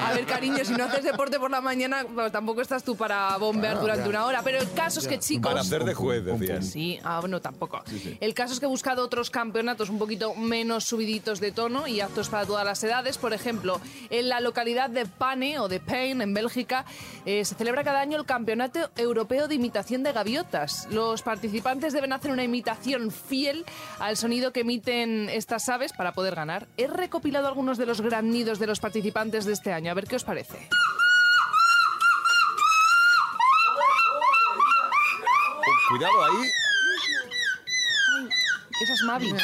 A 0.00 0.14
ver, 0.14 0.24
cariño, 0.24 0.64
si 0.64 0.72
no 0.72 0.84
haces 0.84 1.04
deporte 1.04 1.38
por 1.38 1.50
la 1.50 1.60
mañana, 1.60 2.06
pues 2.14 2.32
tampoco 2.32 2.62
estás 2.62 2.82
tú 2.82 2.96
para 2.96 3.36
bombear 3.36 3.78
durante 3.78 4.08
una 4.08 4.24
hora. 4.24 4.40
Pero 4.42 4.58
el 4.58 4.72
caso 4.72 5.00
es 5.00 5.08
que, 5.08 5.18
chicos... 5.18 5.50
para 5.50 5.60
hacer 5.60 5.84
de 5.84 5.92
juez, 5.92 6.24
decían. 6.24 6.62
Sí, 6.62 6.98
ah, 7.04 7.20
bueno, 7.20 7.40
tampoco. 7.40 7.82
El 8.20 8.32
caso 8.32 8.54
es 8.54 8.60
que 8.60 8.66
he 8.66 8.68
buscado 8.68 9.04
otros 9.04 9.28
campeonatos 9.28 9.90
un 9.90 9.98
poquito 9.98 10.34
menos 10.34 10.84
subiditos 10.84 11.40
de 11.40 11.52
tono 11.52 11.86
y 11.86 12.00
aptos 12.00 12.30
para 12.30 12.46
todas 12.46 12.64
las 12.64 12.82
edades. 12.84 13.18
Por 13.18 13.34
ejemplo, 13.34 13.80
en 14.08 14.30
la 14.30 14.40
localidad 14.40 14.88
de 14.88 15.04
Pane 15.04 15.58
o 15.58 15.68
de 15.68 15.80
Pain, 15.80 16.22
en 16.22 16.32
Bélgica, 16.32 16.86
eh, 17.26 17.44
se 17.44 17.54
celebra 17.54 17.84
cada 17.84 18.00
año 18.00 18.16
el 18.16 18.24
Campeonato 18.34 18.92
Europeo 18.96 19.48
de 19.48 19.56
Imitación 19.56 20.04
de 20.04 20.12
Gaviotas. 20.12 20.86
Los 20.92 21.22
participantes 21.22 21.92
deben 21.92 22.12
hacer 22.12 22.30
una 22.30 22.44
imitación 22.44 23.10
fiel 23.10 23.64
al 23.98 24.16
sonido 24.16 24.52
que 24.52 24.60
emiten 24.60 25.28
estas 25.28 25.68
aves 25.68 25.92
para 25.92 26.12
poder 26.12 26.36
ganar. 26.36 26.68
He 26.76 26.86
recopilado 26.86 27.48
algunos 27.48 27.76
de 27.76 27.86
los 27.86 28.00
graznidos 28.00 28.60
de 28.60 28.68
los 28.68 28.78
participantes 28.78 29.46
de 29.46 29.52
este 29.52 29.72
año. 29.72 29.90
A 29.90 29.94
ver 29.94 30.04
qué 30.06 30.14
os 30.14 30.22
parece. 30.22 30.68
Cuidado 35.88 36.24
ahí. 36.24 36.50
Esa 38.84 38.92
es 38.94 39.02
Mavi. 39.02 39.32
Oye, 39.32 39.38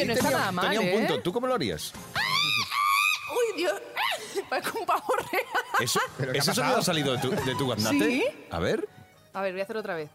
Ahí 0.00 0.06
no 0.06 0.12
está 0.12 0.24
tenía- 0.24 0.38
nada 0.38 0.52
mal, 0.52 0.64
Tenía 0.70 0.80
un 0.80 0.86
¿eh? 0.86 0.92
punto. 0.98 1.20
¿Tú 1.22 1.32
cómo 1.32 1.46
lo 1.46 1.54
harías? 1.54 1.92
Uy, 3.30 3.56
Dios. 3.56 3.74
Parece 4.48 4.78
un 4.78 4.86
pavo 4.86 5.14
real. 5.30 5.44
¿Eso, 5.80 6.00
¿Pero 6.18 6.32
qué 6.32 6.38
ha 6.38 6.40
¿Ese 6.42 6.54
sonido 6.54 6.74
pasado? 6.74 6.80
ha 6.80 6.84
salido 6.84 7.12
de 7.14 7.18
tu, 7.18 7.30
de 7.30 7.54
tu 7.54 7.68
gaznate? 7.68 7.98
Sí. 7.98 8.24
A 8.50 8.58
ver. 8.58 8.88
A 9.32 9.40
ver, 9.42 9.52
voy 9.52 9.60
a 9.60 9.64
hacer 9.64 9.76
otra 9.76 9.94
vez. 9.94 10.10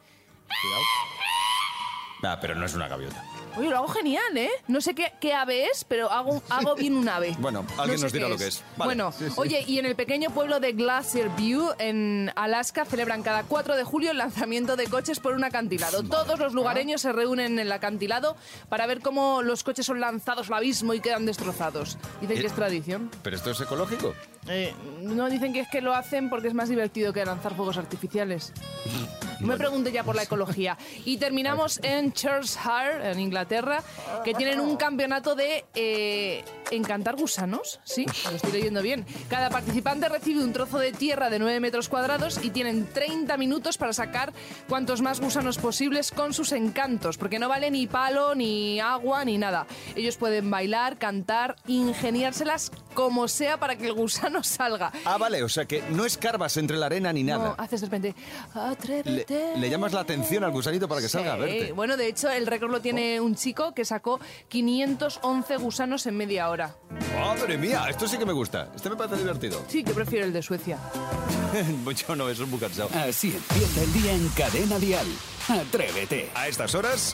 Ah, 2.24 2.38
pero 2.42 2.56
no 2.56 2.66
es 2.66 2.74
una 2.74 2.88
gaviota. 2.88 3.24
Oye, 3.60 3.70
lo 3.70 3.78
hago 3.78 3.88
genial, 3.90 4.38
¿eh? 4.38 4.50
No 4.68 4.82
sé 4.82 4.94
qué, 4.96 5.12
qué 5.20 5.34
ave 5.34 5.66
es, 5.66 5.84
pero 5.84 6.12
hago, 6.12 6.42
hago 6.50 6.76
bien 6.76 6.96
un 6.96 7.08
ave. 7.10 7.36
Bueno, 7.40 7.66
alguien 7.78 7.98
sé 8.00 8.06
nos 8.06 8.14
dirá 8.14 8.28
lo 8.30 8.38
que 8.38 8.48
es. 8.48 8.64
Vale. 8.78 8.88
Bueno, 8.90 9.14
oye, 9.36 9.64
y 9.68 9.80
en 9.80 9.86
el 9.86 9.96
pequeño 9.96 10.30
pueblo 10.32 10.60
de 10.60 10.72
Glacier 10.74 11.30
View, 11.30 11.72
en 11.78 12.32
Alaska, 12.36 12.86
celebran 12.86 13.22
cada 13.24 13.44
4 13.44 13.76
de 13.76 13.84
julio 13.84 14.12
el 14.12 14.18
lanzamiento 14.18 14.76
de 14.76 14.88
coches 14.88 15.20
por 15.20 15.34
un 15.34 15.44
acantilado. 15.44 16.04
Todos 16.04 16.40
los 16.40 16.54
lugareños 16.54 17.02
se 17.02 17.12
reúnen 17.12 17.54
en 17.54 17.60
el 17.60 17.72
acantilado 17.72 18.36
para 18.70 18.88
ver 18.88 19.02
cómo 19.02 19.42
los 19.42 19.64
coches 19.64 19.86
son 19.86 20.00
lanzados 20.00 20.48
al 20.50 20.56
abismo 20.56 20.94
y 20.94 21.02
quedan 21.02 21.26
destrozados. 21.26 21.98
Dicen 22.22 22.38
Eh, 22.38 22.42
que 22.42 22.48
es 22.48 22.54
tradición. 22.54 23.12
¿Pero 23.24 23.36
esto 23.36 23.52
es 23.52 23.60
ecológico? 23.62 24.14
Eh, 24.48 24.74
no 25.02 25.30
dicen 25.30 25.54
que 25.54 25.60
es 25.60 25.70
que 25.70 25.82
lo 25.82 25.94
hacen 25.94 26.30
porque 26.30 26.48
es 26.48 26.54
más 26.54 26.70
divertido 26.70 27.14
que 27.14 27.24
lanzar 27.26 27.56
fuegos 27.56 27.78
artificiales. 27.78 28.54
No 29.40 29.48
me 29.48 29.58
pregunte 29.58 29.92
ya 29.92 30.04
por 30.04 30.16
la 30.16 30.24
ecología. 30.24 30.78
Y 31.06 31.18
terminamos 31.18 31.80
en 31.84 32.14
Churchhire, 32.14 33.12
en 33.12 33.20
Inglaterra, 33.20 33.84
que 34.24 34.34
tienen 34.34 34.60
un 34.60 34.78
campeonato 34.78 35.36
de 35.36 35.66
eh, 35.76 36.44
encantar 36.72 37.16
gusanos. 37.16 37.80
Sí, 37.84 38.06
lo 38.30 38.36
estoy 38.36 38.52
leyendo 38.52 38.82
bien. 38.82 39.06
Cada 39.30 39.50
participante 39.50 40.10
recibe 40.10 40.44
un 40.44 40.54
trozo 40.54 40.78
de 40.80 40.92
tierra 40.92 41.30
de 41.30 41.40
9 41.40 41.60
metros 41.60 41.90
cuadrados 41.90 42.40
y 42.44 42.50
tienen 42.52 42.88
30 42.88 43.38
minutos 43.38 43.78
para 43.78 43.94
sacar 43.94 44.34
cuantos 44.68 45.02
más 45.02 45.20
gusanos 45.20 45.58
posibles 45.58 46.12
con 46.12 46.34
sus 46.34 46.52
encantos, 46.52 47.18
porque 47.18 47.40
no 47.40 47.50
vale 47.50 47.72
ni 47.72 47.88
palo, 47.88 48.36
ni 48.36 48.80
agua, 48.80 49.24
ni 49.26 49.38
nada. 49.38 49.66
Ellos 49.96 50.18
pueden 50.18 50.50
bailar, 50.50 50.98
cantar, 50.98 51.56
ingeniárselas 51.68 52.72
como 52.94 53.28
sea 53.28 53.58
para 53.60 53.76
que 53.78 53.86
el 53.88 53.94
gusano 53.94 54.44
salga. 54.44 54.92
Ah, 55.06 55.18
vale, 55.18 55.44
o 55.44 55.50
sea 55.50 55.66
que 55.66 55.82
no 55.92 56.06
escarbas 56.06 56.58
entre 56.58 56.78
la 56.78 56.88
arena 56.88 57.14
ni 57.14 57.24
No, 57.24 57.38
nada. 57.38 57.56
haces 57.58 57.82
de 57.82 57.88
repente, 57.88 58.16
Le, 58.56 58.62
atrévete. 58.62 59.58
le 59.58 59.70
llamas 59.70 59.94
la 59.94 60.02
atención 60.02 60.44
al 60.44 60.52
gusanito 60.52 60.88
para 60.88 61.02
que 61.02 61.08
salga 61.10 61.34
a 61.34 61.38
verte. 61.38 61.72
Bueno, 61.72 61.96
de 61.98 62.08
hecho, 62.08 62.30
el 62.30 62.46
récord 62.48 62.72
lo 62.72 62.82
tiene 62.82 63.22
un 63.22 63.36
chico 63.36 63.74
que 63.74 63.86
sacó 63.86 64.20
511 64.50 65.58
gusanos 65.58 66.06
en 66.08 66.18
media 66.18 66.50
hora. 66.50 66.59
¡Madre 66.68 67.58
mía! 67.58 67.86
Esto 67.90 68.08
sí 68.08 68.18
que 68.18 68.26
me 68.26 68.34
gusta. 68.34 68.72
Este 68.76 68.90
me 68.90 68.96
parece 68.96 69.18
divertido. 69.18 69.64
Sí, 69.68 69.84
que 69.84 69.94
prefiero 69.94 70.26
el 70.26 70.34
de 70.34 70.42
Suecia. 70.42 70.78
Yo 72.08 72.16
no, 72.16 72.30
eso 72.30 72.44
es 72.44 72.50
muy 72.50 72.60
cansado. 72.60 72.90
Así 72.94 73.36
empieza 73.36 73.82
el 73.84 73.94
día 73.94 74.12
en 74.14 74.28
Cadena 74.30 74.78
Dial. 74.80 75.08
Atrévete. 75.48 76.30
A 76.36 76.48
estas 76.48 76.76
horas, 76.76 77.14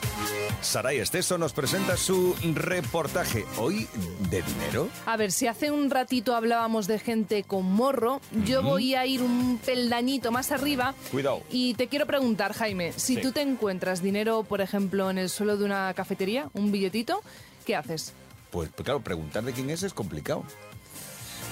Saray 0.60 0.98
Esteso 0.98 1.38
nos 1.38 1.54
presenta 1.54 1.96
su 1.96 2.36
reportaje. 2.54 3.46
Hoy, 3.56 3.88
de 4.30 4.42
dinero. 4.42 4.88
A 5.06 5.16
ver, 5.16 5.32
si 5.32 5.46
hace 5.46 5.70
un 5.70 5.88
ratito 5.90 6.36
hablábamos 6.36 6.86
de 6.86 6.98
gente 6.98 7.44
con 7.44 7.64
morro, 7.64 8.20
yo 8.44 8.62
voy 8.62 8.94
a 8.94 9.06
ir 9.06 9.22
un 9.22 9.58
peldañito 9.64 10.32
más 10.32 10.52
arriba. 10.52 10.94
Cuidado. 11.10 11.40
Y 11.50 11.72
te 11.74 11.88
quiero 11.88 12.04
preguntar, 12.04 12.52
Jaime, 12.52 12.92
si 12.92 13.14
Sí. 13.16 13.22
tú 13.22 13.32
te 13.32 13.40
encuentras 13.40 14.02
dinero, 14.02 14.42
por 14.42 14.60
ejemplo, 14.60 15.10
en 15.10 15.16
el 15.16 15.30
suelo 15.30 15.56
de 15.56 15.64
una 15.64 15.94
cafetería, 15.94 16.50
un 16.52 16.70
billetito, 16.70 17.22
¿qué 17.64 17.74
haces? 17.74 18.12
Pues, 18.50 18.70
pues 18.74 18.84
claro, 18.84 19.00
preguntar 19.00 19.44
de 19.44 19.52
quién 19.52 19.70
es 19.70 19.82
es 19.82 19.92
complicado. 19.92 20.44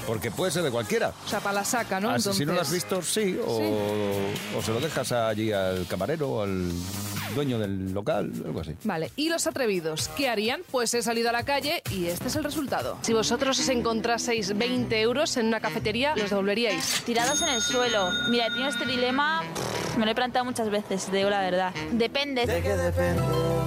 Porque 0.06 0.30
puede 0.30 0.50
ser 0.52 0.62
de 0.62 0.70
cualquiera. 0.70 1.12
O 1.24 1.28
sea, 1.28 1.40
para 1.40 1.54
la 1.54 1.64
saca, 1.64 1.98
¿no? 2.00 2.10
Ah, 2.10 2.18
si- 2.18 2.44
no 2.44 2.52
lo 2.52 2.60
has 2.60 2.70
visto, 2.70 3.00
sí. 3.02 3.38
O, 3.46 4.58
o 4.58 4.62
se 4.62 4.72
lo 4.72 4.80
dejas 4.80 5.10
allí 5.12 5.50
al 5.52 5.86
camarero 5.86 6.28
o 6.30 6.42
al 6.42 6.70
dueño 7.34 7.58
del 7.58 7.92
local, 7.92 8.30
algo 8.44 8.60
así. 8.60 8.74
Vale, 8.84 9.10
¿y 9.16 9.28
los 9.30 9.46
atrevidos 9.46 10.08
qué 10.16 10.28
harían? 10.28 10.60
Pues 10.70 10.92
he 10.94 11.02
salido 11.02 11.30
a 11.30 11.32
la 11.32 11.42
calle 11.44 11.82
y 11.90 12.06
este 12.06 12.28
es 12.28 12.36
el 12.36 12.44
resultado. 12.44 12.98
Si 13.02 13.12
vosotros 13.14 13.58
os 13.58 13.68
encontraseis 13.70 14.56
20 14.56 15.00
euros 15.00 15.36
en 15.38 15.46
una 15.46 15.60
cafetería, 15.60 16.14
¿los 16.16 16.30
devolveríais? 16.30 17.02
Tirados 17.06 17.40
en 17.42 17.48
el 17.48 17.62
suelo. 17.62 18.10
Mira, 18.28 18.46
he 18.46 18.50
tenido 18.50 18.68
este 18.68 18.84
dilema, 18.86 19.42
me 19.98 20.04
lo 20.04 20.12
he 20.12 20.14
planteado 20.14 20.44
muchas 20.44 20.68
veces, 20.70 21.06
te 21.06 21.16
digo 21.16 21.30
la 21.30 21.40
verdad. 21.40 21.72
Depende. 21.92 22.42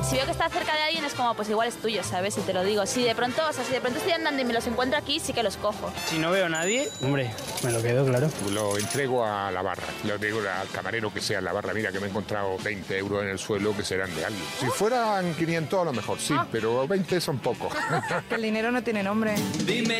Si 0.07 0.15
veo 0.15 0.25
que 0.25 0.31
está 0.31 0.47
cerca 0.49 0.73
de 0.75 0.83
alguien 0.83 1.03
es 1.03 1.13
como, 1.15 1.33
pues 1.33 1.49
igual 1.49 1.67
es 1.67 1.75
tuyo, 1.75 2.03
¿sabes? 2.03 2.35
Si 2.35 2.41
te 2.41 2.53
lo 2.53 2.63
digo. 2.63 2.85
Si 2.85 3.03
de 3.03 3.15
pronto, 3.15 3.41
o 3.49 3.51
sea, 3.51 3.65
si 3.65 3.73
de 3.73 3.81
pronto 3.81 3.97
estoy 3.99 4.13
andando 4.13 4.41
y 4.41 4.45
me 4.45 4.53
los 4.53 4.65
encuentro 4.67 4.97
aquí, 4.97 5.19
sí 5.19 5.33
que 5.33 5.43
los 5.43 5.57
cojo. 5.57 5.91
Si 6.07 6.17
no 6.19 6.26
veo 6.31 6.45
a 6.45 6.49
nadie, 6.49 6.89
hombre, 7.03 7.31
me 7.63 7.71
lo 7.71 7.81
quedo, 7.81 8.05
claro. 8.05 8.29
Lo 8.51 8.77
entrego 8.77 9.25
a 9.25 9.51
la 9.51 9.61
barra. 9.61 9.83
Lo 10.03 10.17
digo 10.17 10.39
al 10.39 10.67
camarero 10.69 11.13
que 11.13 11.21
sea 11.21 11.39
en 11.39 11.45
la 11.45 11.53
barra. 11.53 11.73
Mira 11.73 11.91
que 11.91 11.99
me 11.99 12.07
he 12.07 12.09
encontrado 12.09 12.57
20 12.63 12.97
euros 12.97 13.23
en 13.23 13.29
el 13.29 13.39
suelo 13.39 13.75
que 13.75 13.83
serán 13.83 14.13
de 14.15 14.25
alguien. 14.25 14.43
Si 14.59 14.65
fueran 14.67 15.33
500 15.33 15.81
a 15.81 15.85
lo 15.85 15.93
mejor 15.93 16.19
sí, 16.19 16.35
pero 16.51 16.87
20 16.87 17.21
son 17.21 17.39
pocos. 17.39 17.73
El 18.29 18.41
dinero 18.41 18.71
no 18.71 18.83
tiene 18.83 19.03
nombre. 19.03 19.35
Dime 19.65 19.99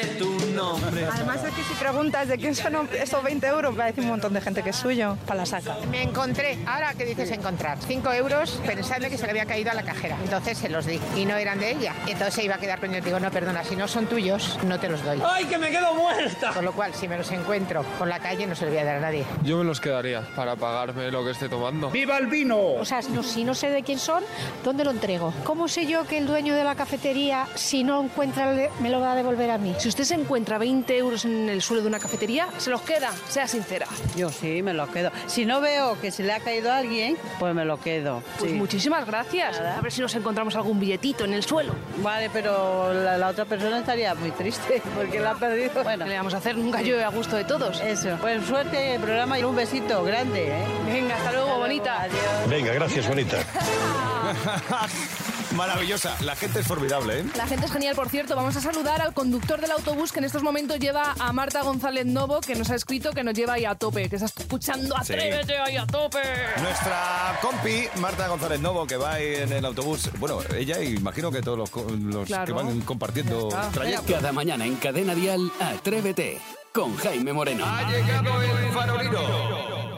tu 0.57 0.63
nombre. 0.63 1.07
Además 1.11 1.43
es 1.43 1.53
que 1.53 1.63
si 1.63 1.73
preguntas 1.75 2.27
de 2.27 2.37
quién 2.37 2.55
son 2.55 2.89
esos 2.99 3.23
20 3.23 3.47
euros, 3.47 3.77
va 3.77 3.83
a 3.83 3.87
decir 3.87 4.03
un 4.03 4.09
montón 4.09 4.33
de 4.33 4.41
gente 4.41 4.63
que 4.63 4.71
es 4.71 4.75
suyo. 4.75 5.17
Para 5.25 5.41
la 5.41 5.45
saca. 5.45 5.75
Me 5.91 6.03
encontré, 6.03 6.57
ahora 6.65 6.93
que 6.93 7.05
dices 7.05 7.31
encontrar, 7.31 7.77
5 7.85 8.13
euros 8.13 8.59
pensando 8.65 9.09
que 9.09 9.17
se 9.17 9.25
le 9.25 9.31
había 9.31 9.45
caído 9.45 9.71
a 9.71 9.73
la 9.73 9.83
cajera. 9.83 10.17
Entonces 10.23 10.57
se 10.57 10.69
los 10.69 10.85
di 10.85 10.99
y 11.15 11.25
no 11.25 11.35
eran 11.35 11.59
de 11.59 11.71
ella. 11.71 11.93
Entonces 12.07 12.33
se 12.33 12.43
iba 12.43 12.55
a 12.55 12.57
quedar 12.59 12.79
pendiente. 12.79 13.09
Digo, 13.09 13.19
no, 13.19 13.31
perdona, 13.31 13.63
si 13.63 13.75
no 13.75 13.87
son 13.87 14.07
tuyos, 14.07 14.57
no 14.63 14.79
te 14.79 14.89
los 14.89 15.03
doy. 15.03 15.21
¡Ay, 15.25 15.45
que 15.45 15.57
me 15.57 15.69
quedo 15.69 15.93
muerta! 15.93 16.51
Con 16.53 16.65
lo 16.65 16.73
cual, 16.73 16.93
si 16.93 17.07
me 17.07 17.17
los 17.17 17.31
encuentro 17.31 17.83
por 17.97 18.07
la 18.07 18.19
calle, 18.19 18.47
no 18.47 18.55
se 18.55 18.65
los 18.65 18.73
voy 18.73 18.81
a 18.81 18.85
dar 18.85 18.95
a 18.95 18.99
nadie. 18.99 19.25
Yo 19.43 19.57
me 19.57 19.63
los 19.63 19.79
quedaría 19.79 20.21
para 20.35 20.55
pagarme 20.55 21.11
lo 21.11 21.23
que 21.23 21.31
esté 21.31 21.49
tomando. 21.49 21.89
¡Viva 21.89 22.17
el 22.17 22.27
vino! 22.27 22.57
O 22.57 22.85
sea, 22.85 23.01
no, 23.09 23.23
si 23.23 23.43
no 23.43 23.53
sé 23.53 23.69
de 23.69 23.83
quién 23.83 23.99
son, 23.99 24.23
¿dónde 24.63 24.83
lo 24.83 24.91
entrego? 24.91 25.33
¿Cómo 25.43 25.67
sé 25.67 25.85
yo 25.85 26.05
que 26.05 26.17
el 26.17 26.27
dueño 26.27 26.55
de 26.55 26.63
la 26.63 26.75
cafetería, 26.75 27.47
si 27.55 27.83
no 27.83 28.03
encuentra, 28.03 28.53
me 28.79 28.89
lo 28.89 28.99
va 28.99 29.13
a 29.13 29.15
devolver 29.15 29.51
a 29.51 29.57
mí? 29.57 29.75
Si 29.77 29.89
usted 29.89 30.03
se 30.03 30.15
encuentra 30.15 30.46
20 30.57 30.97
euros 30.97 31.25
en 31.25 31.49
el 31.49 31.61
suelo 31.61 31.81
de 31.81 31.89
una 31.89 31.99
cafetería, 31.99 32.47
se 32.57 32.69
los 32.69 32.81
queda, 32.81 33.11
sea 33.27 33.47
sincera. 33.47 33.87
Yo 34.15 34.29
sí, 34.29 34.61
me 34.63 34.73
lo 34.73 34.89
quedo. 34.89 35.11
Si 35.25 35.45
no 35.45 35.59
veo 35.59 35.99
que 35.99 36.11
se 36.11 36.23
le 36.23 36.31
ha 36.31 36.39
caído 36.39 36.71
a 36.71 36.77
alguien, 36.77 37.17
pues 37.39 37.53
me 37.53 37.65
lo 37.65 37.79
quedo. 37.81 38.23
Pues 38.39 38.51
sí. 38.51 38.57
muchísimas 38.57 39.05
gracias. 39.05 39.59
A 39.59 39.81
ver 39.81 39.91
si 39.91 39.99
nos 40.01 40.15
encontramos 40.15 40.55
algún 40.55 40.79
billetito 40.79 41.25
en 41.25 41.33
el 41.33 41.43
suelo. 41.43 41.73
Vale, 41.97 42.29
pero 42.31 42.93
la, 42.93 43.17
la 43.17 43.27
otra 43.27 43.43
persona 43.43 43.79
estaría 43.79 44.15
muy 44.15 44.31
triste 44.31 44.81
porque 44.95 45.19
la 45.19 45.31
ha 45.31 45.35
perdido. 45.35 45.83
Bueno, 45.83 46.05
¿Qué 46.05 46.11
le 46.11 46.17
vamos 46.17 46.33
a 46.33 46.37
hacer? 46.37 46.55
Nunca 46.57 46.81
llueve 46.81 47.03
a 47.03 47.09
gusto 47.09 47.35
de 47.35 47.43
todos. 47.43 47.81
eso. 47.81 48.17
Pues 48.21 48.45
suerte 48.45 48.95
el 48.95 49.01
programa 49.01 49.37
y 49.39 49.43
un 49.43 49.55
besito 49.55 50.03
grande, 50.03 50.47
¿eh? 50.47 50.65
Venga, 50.85 51.15
hasta 51.15 51.31
luego, 51.33 51.57
bonita. 51.57 52.03
Adiós. 52.03 52.49
Venga, 52.49 52.71
gracias, 52.73 53.07
bonita. 53.07 53.37
Maravillosa. 55.55 56.15
La 56.21 56.35
gente 56.35 56.59
es 56.59 56.67
formidable, 56.67 57.19
¿eh? 57.21 57.25
La 57.35 57.47
gente 57.47 57.65
es 57.65 57.71
genial, 57.71 57.95
por 57.95 58.09
cierto. 58.09 58.35
Vamos 58.35 58.55
a 58.57 58.61
saludar 58.61 59.01
al 59.01 59.13
conductor 59.13 59.59
del 59.61 59.71
autobús 59.71 60.11
que 60.11 60.19
en 60.19 60.25
estos 60.25 60.43
momentos 60.43 60.77
lleva 60.79 61.15
a 61.19 61.31
Marta 61.33 61.61
González 61.63 62.05
Novo, 62.05 62.41
que 62.41 62.55
nos 62.55 62.69
ha 62.69 62.75
escrito 62.75 63.11
que 63.11 63.23
nos 63.23 63.33
lleva 63.33 63.53
ahí 63.53 63.65
a 63.65 63.73
tope, 63.75 64.09
que 64.09 64.17
está 64.17 64.27
escuchando 64.41 64.95
Sí. 65.03 65.13
Atrévete 65.13 65.57
ahí 65.57 65.77
a 65.77 65.87
tope. 65.87 66.19
Nuestra 66.61 67.39
compi, 67.41 67.85
Marta 67.99 68.27
González 68.27 68.59
Novo, 68.59 68.85
que 68.85 68.97
va 68.97 69.13
ahí 69.13 69.35
en 69.35 69.53
el 69.53 69.65
autobús. 69.65 70.09
Bueno, 70.19 70.39
ella 70.55 70.81
y 70.81 70.95
imagino 70.95 71.31
que 71.31 71.41
todos 71.41 71.57
los, 71.57 71.69
co- 71.69 71.87
los 71.89 72.27
Claro. 72.27 72.45
que 72.45 72.51
van 72.51 72.81
compartiendo 72.81 73.49
trayecto. 73.73 74.13
Cada 74.13 74.31
mañana 74.33 74.65
en 74.65 74.75
Cadena 74.75 75.15
Dial, 75.15 75.51
Atrévete 75.59 76.39
con 76.73 76.95
Jaime 76.97 77.33
Moreno. 77.33 77.65
Ha 77.65 77.89
llegado 77.89 78.41
el 78.41 78.71
farolino. 78.73 79.19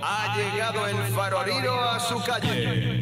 Ha 0.02 0.38
llegado 0.38 0.88
el 0.88 0.96
farolino 1.13 1.74
a 1.74 2.00
su 2.00 2.24
calle. 2.24 2.99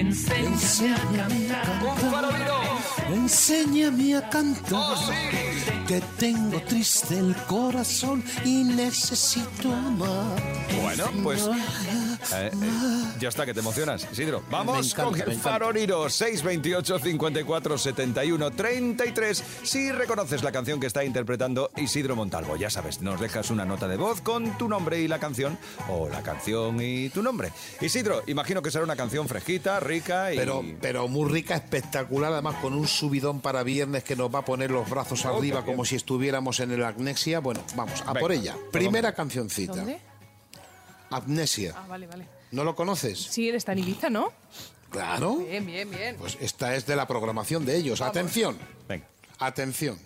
Enséñame 0.00 1.52
a 1.52 1.60
cantar. 1.60 2.10
Farolino. 2.10 2.58
Enséñame 3.12 4.16
a 4.16 4.28
cantar. 4.30 4.96
Que 5.86 6.00
tengo 6.18 6.58
triste 6.62 7.18
el 7.18 7.36
corazón 7.46 8.24
y 8.42 8.64
necesito 8.64 9.70
amar. 9.70 10.40
Bueno, 10.80 11.04
pues 11.22 11.46
eh, 12.34 12.50
eh, 12.52 13.12
ya 13.18 13.28
está, 13.28 13.46
que 13.46 13.54
te 13.54 13.60
emocionas, 13.60 14.06
Isidro. 14.10 14.42
Vamos 14.50 14.92
encanta, 14.92 15.20
con 15.22 15.30
el 15.30 15.38
farolino 15.38 16.08
628 16.08 16.98
54 16.98 17.78
71 17.78 18.50
33. 18.50 19.44
Si 19.62 19.92
reconoces 19.92 20.42
la 20.42 20.52
canción 20.52 20.80
que 20.80 20.86
está 20.86 21.04
interpretando 21.04 21.70
Isidro 21.76 22.16
Montalvo, 22.16 22.56
ya 22.56 22.70
sabes, 22.70 23.00
nos 23.00 23.20
dejas 23.20 23.50
una 23.50 23.64
nota 23.64 23.86
de 23.88 23.96
voz 23.96 24.20
con 24.20 24.58
tu 24.58 24.68
nombre 24.68 25.00
y 25.00 25.08
la 25.08 25.18
canción, 25.18 25.58
o 25.88 26.08
la 26.08 26.22
canción 26.22 26.80
y 26.80 27.10
tu 27.10 27.22
nombre. 27.22 27.52
Isidro, 27.80 28.22
imagino 28.26 28.62
que 28.62 28.70
será 28.70 28.84
una 28.84 28.96
canción 28.96 29.28
fresquita, 29.28 29.80
rica 29.80 30.32
y. 30.32 30.36
Pero, 30.36 30.62
pero 30.80 31.08
muy 31.08 31.30
rica, 31.30 31.54
espectacular, 31.54 32.32
además 32.32 32.56
con 32.56 32.74
un 32.74 32.88
subidón 32.88 33.40
para 33.40 33.62
viernes 33.62 34.04
que 34.04 34.16
nos 34.16 34.34
va 34.34 34.40
a 34.40 34.44
poner 34.44 34.70
los 34.70 34.88
brazos 34.88 35.20
Oh, 35.24 35.36
arriba 35.36 35.64
como 35.64 35.84
si 35.84 35.96
estuviéramos 35.96 36.60
en 36.60 36.72
el 36.72 36.84
Amnesia. 36.84 37.40
Bueno, 37.40 37.60
vamos, 37.74 38.00
a 38.02 38.12
Venga, 38.12 38.20
por 38.20 38.32
ella. 38.32 38.56
Primera 38.70 39.12
cancioncita. 39.12 39.76
¿Dónde? 39.76 40.00
Amnesia. 41.10 41.74
Ah, 41.76 41.86
vale, 41.88 42.06
vale. 42.06 42.26
¿No 42.52 42.64
lo 42.64 42.74
conoces? 42.74 43.18
Sí, 43.18 43.48
él 43.48 43.54
está 43.56 43.72
en 43.72 43.80
Ibiza, 43.80 44.10
¿no? 44.10 44.32
Claro. 44.90 45.36
Bien, 45.36 45.64
bien, 45.64 45.90
bien. 45.90 46.16
Pues 46.18 46.36
esta 46.40 46.74
es 46.74 46.86
de 46.86 46.96
la 46.96 47.06
programación 47.06 47.64
de 47.64 47.76
ellos. 47.76 48.00
Atención. 48.00 48.58
Venga. 48.88 49.06
Atención. 49.38 49.98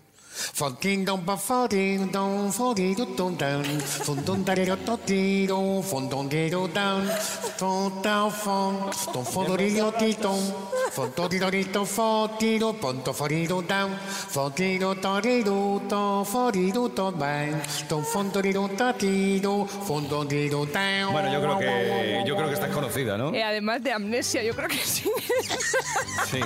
Bueno, 21.11 21.33
yo 21.33 21.41
creo 21.41 21.59
que 21.59 22.25
yo 22.27 22.37
creo 22.37 22.49
que 22.49 22.55
estás 22.55 22.71
conocida, 22.71 23.17
¿no? 23.17 23.35
Eh, 23.35 23.43
además 23.43 23.83
de 23.83 23.93
amnesia, 23.93 24.43
yo 24.43 24.55
creo 24.55 24.69
que 24.69 24.79
sí. 24.79 25.11
Sí. 26.31 26.41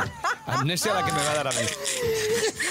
Amnesia 0.47 0.95
la 0.95 1.05
que 1.05 1.13
me 1.13 1.19
va 1.19 1.31
a 1.31 1.35
dar 1.35 1.49
a 1.49 1.51
mí. 1.51 1.57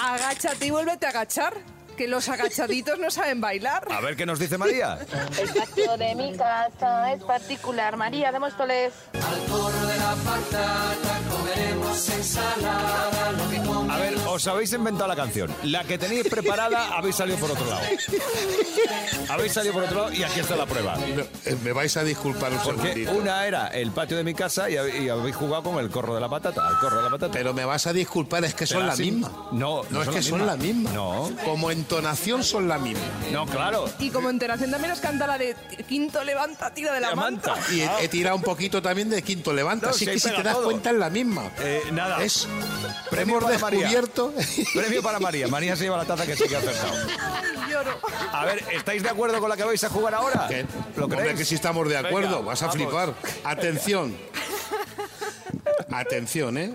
Agáchate 0.00 0.66
y 0.66 0.70
vuélvete 0.70 1.06
a 1.06 1.10
agachar. 1.10 1.54
Que 1.96 2.08
los 2.08 2.30
agachaditos 2.30 2.98
no 2.98 3.10
saben 3.10 3.42
bailar. 3.42 3.86
A 3.90 4.00
ver 4.00 4.16
qué 4.16 4.24
nos 4.24 4.38
dice 4.38 4.56
María. 4.56 4.98
El 5.38 5.48
patio 5.52 5.98
de 5.98 6.14
mi 6.14 6.34
casa 6.34 7.12
es 7.12 7.22
particular. 7.22 7.98
María 7.98 8.32
de 8.32 8.38
Móstoles. 8.38 8.94
A 13.90 13.96
ver, 13.98 14.14
os 14.26 14.46
habéis 14.46 14.72
inventado 14.72 15.08
la 15.08 15.16
canción. 15.16 15.50
La 15.64 15.84
que 15.84 15.98
tenéis 15.98 16.28
preparada 16.28 16.88
habéis 16.96 17.16
salido 17.16 17.38
por 17.38 17.50
otro 17.50 17.66
lado. 17.66 17.80
Habéis 19.28 19.52
salido 19.52 19.74
por 19.74 19.84
otro 19.84 20.00
lado 20.02 20.12
y 20.12 20.22
aquí 20.22 20.40
está 20.40 20.56
la 20.56 20.66
prueba. 20.66 20.96
Eh, 21.44 21.56
Me 21.62 21.72
vais 21.72 21.96
a 21.96 22.04
disculpar 22.04 22.52
un 22.52 22.58
Porque 22.58 22.82
segundito. 22.94 23.12
una 23.12 23.46
era 23.46 23.68
el 23.68 23.90
patio 23.90 24.16
de 24.16 24.24
mi 24.24 24.34
casa 24.34 24.70
y, 24.70 24.74
hab- 24.74 25.02
y 25.02 25.08
habéis 25.08 25.34
jugado 25.36 25.62
con 25.64 25.78
el 25.78 25.90
corro 25.90 26.14
de 26.14 26.20
la 26.20 26.28
patata. 26.28 26.62
El 26.70 26.76
corro 26.78 26.98
de 26.98 27.02
la 27.04 27.10
patata. 27.10 27.32
Pero 27.32 27.52
me 27.54 27.64
vas 27.64 27.86
a 27.86 27.92
disculpar, 27.92 28.44
es 28.44 28.54
que 28.54 28.66
son 28.66 28.86
la 28.86 28.96
misma. 28.96 29.30
No, 29.52 29.82
No, 29.90 30.02
es 30.02 30.08
que 30.08 30.22
son 30.22 30.46
la 30.46 30.56
misma. 30.56 30.90
No. 30.92 31.30
Como 31.44 31.70
entonación 31.70 32.44
son 32.44 32.68
la 32.68 32.78
misma. 32.78 33.02
No, 33.32 33.46
claro. 33.46 33.86
Y 33.98 34.10
como 34.10 34.30
entonación 34.30 34.70
también 34.70 34.90
nos 34.90 35.00
canta 35.00 35.26
la 35.26 35.38
de 35.38 35.56
Quinto 35.88 36.22
levanta, 36.24 36.72
tira 36.72 36.92
de 36.94 37.00
la, 37.00 37.10
La 37.10 37.16
manta. 37.16 37.54
manta. 37.54 37.72
Y 37.74 37.80
he, 37.80 38.04
he 38.04 38.08
tirado 38.08 38.36
un 38.36 38.42
poquito 38.42 38.80
también 38.82 39.10
de 39.10 39.22
quinto 39.22 39.52
levanta. 39.52 39.86
No, 39.86 39.92
Así 39.92 40.04
se 40.04 40.12
que 40.12 40.20
si 40.20 40.30
te 40.30 40.42
das 40.42 40.54
todo. 40.54 40.64
cuenta 40.64 40.90
es 40.90 40.96
la 40.96 41.10
misma. 41.10 41.39
Eh, 41.60 41.82
nada. 41.92 42.22
Es 42.22 42.46
Premio 43.10 43.38
hemos 43.38 43.44
para 43.44 43.58
María. 43.60 43.80
descubierto. 43.88 44.32
Premio 44.74 45.02
para 45.02 45.20
María. 45.20 45.48
María 45.48 45.76
se 45.76 45.84
lleva 45.84 45.96
la 45.96 46.04
taza 46.04 46.26
que 46.26 46.36
sí 46.36 46.44
que 46.48 46.56
ha 46.56 46.58
acertado. 46.58 46.92
Lloro. 47.70 47.98
A 48.32 48.44
ver, 48.44 48.64
¿estáis 48.72 49.02
de 49.02 49.08
acuerdo 49.08 49.38
con 49.40 49.48
la 49.48 49.56
que 49.56 49.64
vais 49.64 49.82
a 49.84 49.88
jugar 49.88 50.14
ahora? 50.14 50.46
¿Qué? 50.48 50.66
¿Lo 50.96 51.04
Hombre, 51.04 51.18
creéis? 51.20 51.38
que 51.38 51.44
sí 51.44 51.54
estamos 51.54 51.88
de 51.88 51.96
acuerdo. 51.96 52.36
Venga, 52.38 52.46
Vas 52.48 52.62
a 52.62 52.66
vamos. 52.66 52.82
flipar. 52.82 53.14
Atención. 53.44 54.16
Atención, 55.92 56.58
¿eh? 56.58 56.74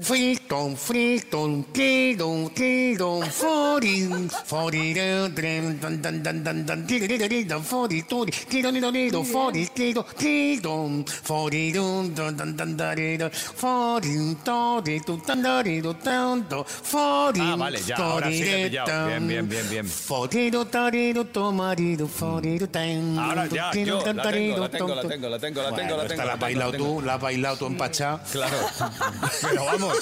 Friton, 0.00 0.76
friton, 0.76 1.64
tiro, 1.72 2.50
tiro, 2.54 3.20
forin, 3.20 4.28
forin, 4.44 5.32
tren, 5.34 5.78
tan, 5.78 6.00
tan, 6.00 6.22
tan, 6.22 6.42
tan, 6.42 6.64
tan, 6.66 6.86
tiro, 6.86 7.06
tiro, 7.06 7.28
tiro, 7.28 7.60
fori, 7.60 8.02
tori, 8.06 8.32
tiro, 8.48 8.72
tiro, 8.72 8.90
tiro, 8.90 9.22
fori, 9.22 9.68
tiro, 9.74 10.04
tiro, 10.16 11.04
forin, 11.06 12.14
tan, 12.14 12.36
tan, 12.36 12.56
tan, 12.56 12.76
tariro, 12.76 13.30
forin, 13.30 14.36
tori, 14.42 15.00
tu, 15.04 15.18
tan, 15.18 15.42
tariro, 15.42 15.94
tanto, 15.94 16.64
forin, 16.64 17.52
Ah, 17.52 17.56
vale, 17.56 17.80
ya, 17.82 17.96
ahora 17.96 18.30
sí 18.30 18.40
te 18.40 18.66
he 18.66 18.68
pillado. 18.68 19.06
Bien, 19.06 19.26
bien, 19.26 19.48
bien, 19.48 19.68
bien. 19.68 19.86
Foriro, 19.86 20.66
tariro, 20.66 21.24
tomarido, 21.26 22.06
foriro, 22.06 22.68
tan, 22.68 23.18
Ahora 23.18 23.46
ya, 23.46 23.72
yo 23.72 23.96
la 23.98 24.30
tengo, 24.30 24.56
la 24.56 24.70
tengo, 24.70 24.94
la 24.94 25.02
tengo, 25.08 25.28
la 25.28 25.38
tengo, 25.38 25.62
la 25.62 25.72
tengo, 25.76 25.96
la 25.96 26.06
tengo. 26.08 26.24
la 26.24 26.32
has 26.32 26.40
bailado 26.40 26.72
tú, 26.72 27.00
la 27.02 27.14
has 27.14 27.20
bailado 27.20 27.56
tú 27.56 27.66
en 27.66 27.76
Pachá. 27.76 28.20
Claro. 28.32 28.56
Pero 29.72 29.86
vamos, 29.88 29.98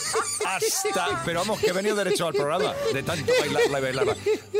hasta. 0.46 1.22
Pero 1.24 1.40
vamos, 1.40 1.61
que 1.61 1.66
he 1.68 1.72
venido 1.72 1.94
derecho 1.96 2.26
al 2.26 2.35
programa 2.35 2.74
de 2.92 3.02
tanto 3.02 3.33
bailarla 3.40 3.78
y 3.78 3.83
bailarla. 3.83 4.16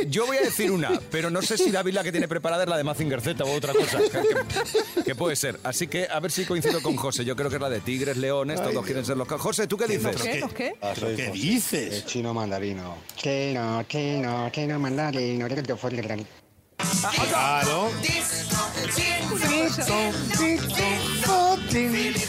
Yo 0.09 0.27
voy 0.27 0.37
a 0.37 0.41
decir 0.43 0.71
una, 0.71 1.01
pero 1.11 1.31
no 1.31 1.43
sé 1.43 1.57
si 1.59 1.71
David 1.71 1.95
la 1.95 2.03
que 2.05 2.13
tiene 2.13 2.29
preparada 2.29 2.63
es 2.65 2.69
la 2.69 2.77
de 2.77 2.85
Mazinger 2.85 3.21
Z 3.21 3.43
o 3.45 3.53
otra 3.53 3.73
cosa. 3.75 3.99
Que, 4.01 4.09
que- 4.11 5.03
que 5.05 5.15
puede 5.15 5.37
ser. 5.37 5.59
Así 5.65 5.87
que 5.87 6.07
a 6.11 6.21
ver 6.21 6.31
si 6.31 6.45
coincido 6.45 6.83
con 6.83 6.97
José. 6.97 7.25
Yo 7.25 7.35
creo 7.37 7.49
que 7.51 7.57
es 7.57 7.63
la 7.63 7.71
de 7.71 7.81
Tigres, 7.81 8.17
Leones, 8.17 8.63
todos 8.63 8.85
quieren 8.85 9.05
ser 9.05 9.17
los. 9.17 9.29
José, 9.29 9.67
¿tú 9.67 9.77
qué 9.77 9.87
dices? 9.87 10.17
¿Qué? 10.21 10.41
¿Los 10.41 10.53
qué? 10.53 10.75
¿Pero 10.81 11.17
qué 11.17 11.31
dices? 11.31 11.95
El 11.95 12.05
chino 12.05 12.35
mandarino. 12.35 12.97
Chino, 13.17 13.83
chino, 13.89 14.51
chino 14.51 14.79
mandarino. 14.79 15.49
Directo 15.49 15.77
fuera 15.77 15.97
del 15.97 16.05
gran. 16.07 16.27
Claro. 17.29 17.91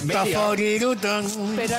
Pero 0.05 0.19
has 0.19 0.27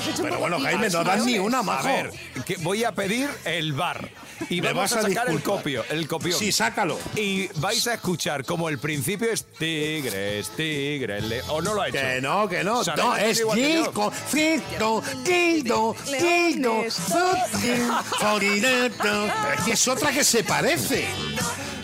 hecho 0.08 0.22
un 0.22 0.28
Pero 0.28 0.38
bueno, 0.38 0.60
Jaime, 0.60 0.88
no 0.88 1.04
das 1.04 1.24
ni 1.24 1.38
una, 1.38 1.58
A 1.58 1.62
majo. 1.62 1.86
ver, 1.88 2.10
que 2.44 2.56
voy 2.56 2.84
a 2.84 2.92
pedir 2.92 3.28
el 3.44 3.72
bar. 3.72 4.08
Y 4.48 4.62
Me 4.62 4.68
vamos 4.68 4.84
vas 4.84 4.92
a 4.94 4.98
a 5.00 5.02
sacar 5.02 5.28
el 5.28 5.34
disculpar. 5.36 5.58
copio, 5.62 5.84
el 5.90 6.08
copión. 6.08 6.38
Sí, 6.38 6.50
sácalo. 6.50 6.98
Y 7.14 7.48
vais 7.56 7.86
a 7.86 7.94
escuchar 7.94 8.44
como 8.46 8.70
el 8.70 8.78
principio 8.78 9.30
es 9.30 9.44
tigres, 9.44 10.48
tigres, 10.56 11.24
le- 11.24 11.42
o 11.42 11.60
no 11.60 11.74
lo 11.74 11.82
ha 11.82 11.88
hecho. 11.88 11.98
Que 11.98 12.20
no, 12.22 12.48
que 12.48 12.64
no. 12.64 12.82
No, 12.96 13.16
es 13.16 13.40
igual 13.40 13.58
que 13.58 13.72
yo. 13.74 13.78
disco, 13.80 14.10
frito, 14.10 15.02
guido, 15.26 15.94
guido, 16.06 16.72
Leones. 16.72 16.94
fucking, 16.94 17.88
foriruto. 18.18 19.26
Es 19.58 19.64
que 19.66 19.72
es 19.72 19.88
otra 19.88 20.10
que 20.10 20.24
se 20.24 20.42
parece. 20.42 21.04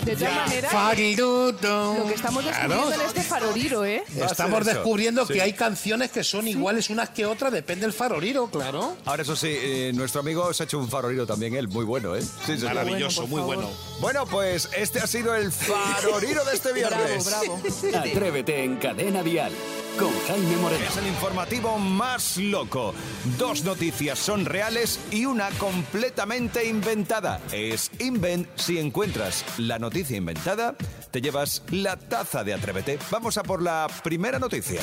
De 0.06 0.14
todas 0.16 0.34
maneras, 0.46 0.72
Fariruto. 0.72 1.94
lo 1.98 2.06
que 2.06 2.14
estamos 2.14 2.44
descubriendo 2.44 2.86
Claro. 2.86 2.92
en 3.02 3.06
este 3.08 3.22
faroriro, 3.22 3.84
¿eh? 3.84 4.04
Estamos 4.30 4.64
descubriendo 4.64 5.26
Sí. 5.26 5.32
que 5.34 5.42
hay 5.42 5.52
canciones 5.52 6.10
que 6.12 6.22
son 6.22 6.46
iguales 6.46 6.90
unas 6.90 7.10
que 7.10 7.26
otras, 7.26 7.52
depende 7.52 7.82
del 7.86 7.92
faroriro, 7.92 8.46
claro. 8.48 8.96
Ahora, 9.04 9.22
eso 9.22 9.34
sí, 9.34 9.48
eh, 9.50 9.90
nuestro 9.94 10.20
amigo 10.20 10.52
se 10.54 10.62
ha 10.62 10.66
hecho 10.66 10.78
un 10.78 10.88
faroriro 10.88 11.26
también, 11.26 11.54
él, 11.56 11.66
muy 11.68 11.84
bueno, 11.84 12.14
¿eh? 12.14 12.22
Sí, 12.22 12.56
señor. 12.56 12.74
Maravilloso, 12.74 13.26
muy 13.26 13.40
bueno. 13.42 13.68
Bueno, 14.00 14.26
pues 14.26 14.68
este 14.76 15.00
ha 15.00 15.06
sido 15.08 15.34
el 15.34 15.50
faroriro 15.50 16.44
de 16.44 16.54
este 16.54 16.72
viernes. 16.74 17.26
Bravo, 17.26 17.58
bravo. 17.60 17.98
Atrévete 17.98 18.62
en 18.64 18.76
Cadena 18.76 19.22
Dial 19.24 19.52
con 19.98 20.10
Jaime 20.28 20.56
Moreno. 20.58 20.84
Es 20.84 20.96
el 20.98 21.06
informativo 21.06 21.78
más 21.78 22.36
loco. 22.36 22.94
Dos 23.38 23.64
noticias 23.64 24.18
son 24.18 24.44
reales 24.44 25.00
y 25.10 25.24
una 25.24 25.48
completamente 25.52 26.66
inventada. 26.66 27.40
Es 27.50 27.90
Invent. 27.98 28.46
Si 28.56 28.78
encuentras 28.78 29.42
la 29.56 29.78
noticia 29.78 29.95
inventada, 29.96 30.74
te 31.10 31.20
llevas 31.20 31.62
la 31.70 31.96
taza 31.96 32.44
de 32.44 32.54
Atrévete. 32.54 32.98
Vamos 33.10 33.38
a 33.38 33.42
por 33.42 33.62
la 33.62 33.86
primera 34.02 34.38
noticia. 34.38 34.80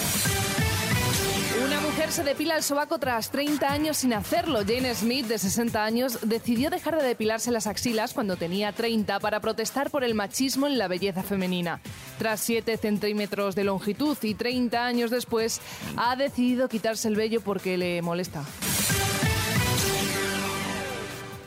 Una 1.63 1.79
mujer 1.79 2.11
se 2.11 2.23
depila 2.23 2.57
el 2.57 2.63
sobaco 2.63 2.97
tras 2.97 3.29
30 3.29 3.71
años 3.71 3.97
sin 3.97 4.13
hacerlo. 4.13 4.61
Jane 4.67 4.93
Smith, 4.95 5.27
de 5.27 5.37
60 5.37 5.83
años, 5.83 6.19
decidió 6.23 6.69
dejar 6.69 6.97
de 6.97 7.07
depilarse 7.07 7.51
las 7.51 7.67
axilas 7.67 8.13
cuando 8.13 8.35
tenía 8.35 8.71
30 8.71 9.19
para 9.19 9.39
protestar 9.39 9.91
por 9.91 10.03
el 10.03 10.15
machismo 10.15 10.67
en 10.67 10.77
la 10.77 10.87
belleza 10.87 11.23
femenina. 11.23 11.79
Tras 12.17 12.41
7 12.41 12.75
centímetros 12.77 13.55
de 13.55 13.63
longitud 13.63 14.17
y 14.23 14.33
30 14.33 14.83
años 14.83 15.11
después, 15.11 15.61
ha 15.95 16.15
decidido 16.15 16.67
quitarse 16.67 17.07
el 17.07 17.15
vello 17.15 17.41
porque 17.41 17.77
le 17.77 18.01
molesta. 18.01 18.43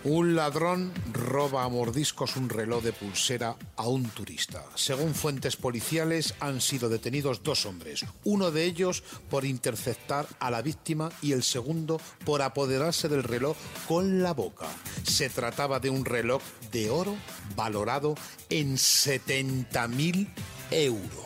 Un 0.09 0.37
ladrón 0.37 0.93
roba 1.13 1.65
a 1.65 1.69
mordiscos 1.69 2.37
un 2.37 2.49
reloj 2.49 2.81
de 2.85 2.93
pulsera 2.93 3.57
a 3.75 3.89
un 3.89 4.05
turista. 4.05 4.65
Según 4.77 5.17
fuentes 5.17 5.57
policiales, 5.57 6.35
han 6.39 6.61
sido 6.61 6.89
detenidos 6.89 7.43
dos 7.43 7.67
hombres, 7.67 8.07
uno 8.23 8.53
de 8.53 8.67
ellos 8.67 9.03
por 9.29 9.45
interceptar 9.45 10.29
a 10.39 10.53
la 10.53 10.63
víctima 10.63 11.11
y 11.23 11.33
el 11.33 11.43
segundo 11.43 12.01
por 12.25 12.41
apoderarse 12.43 13.09
del 13.09 13.25
reloj 13.25 13.57
con 13.89 14.23
la 14.23 14.33
boca. 14.33 14.69
Se 15.03 15.29
trataba 15.29 15.81
de 15.81 15.91
un 15.91 16.05
reloj 16.05 16.41
de 16.71 16.89
oro 16.89 17.17
valorado 17.57 18.15
en 18.49 18.77
70.000 18.77 20.29
euros. 20.71 21.26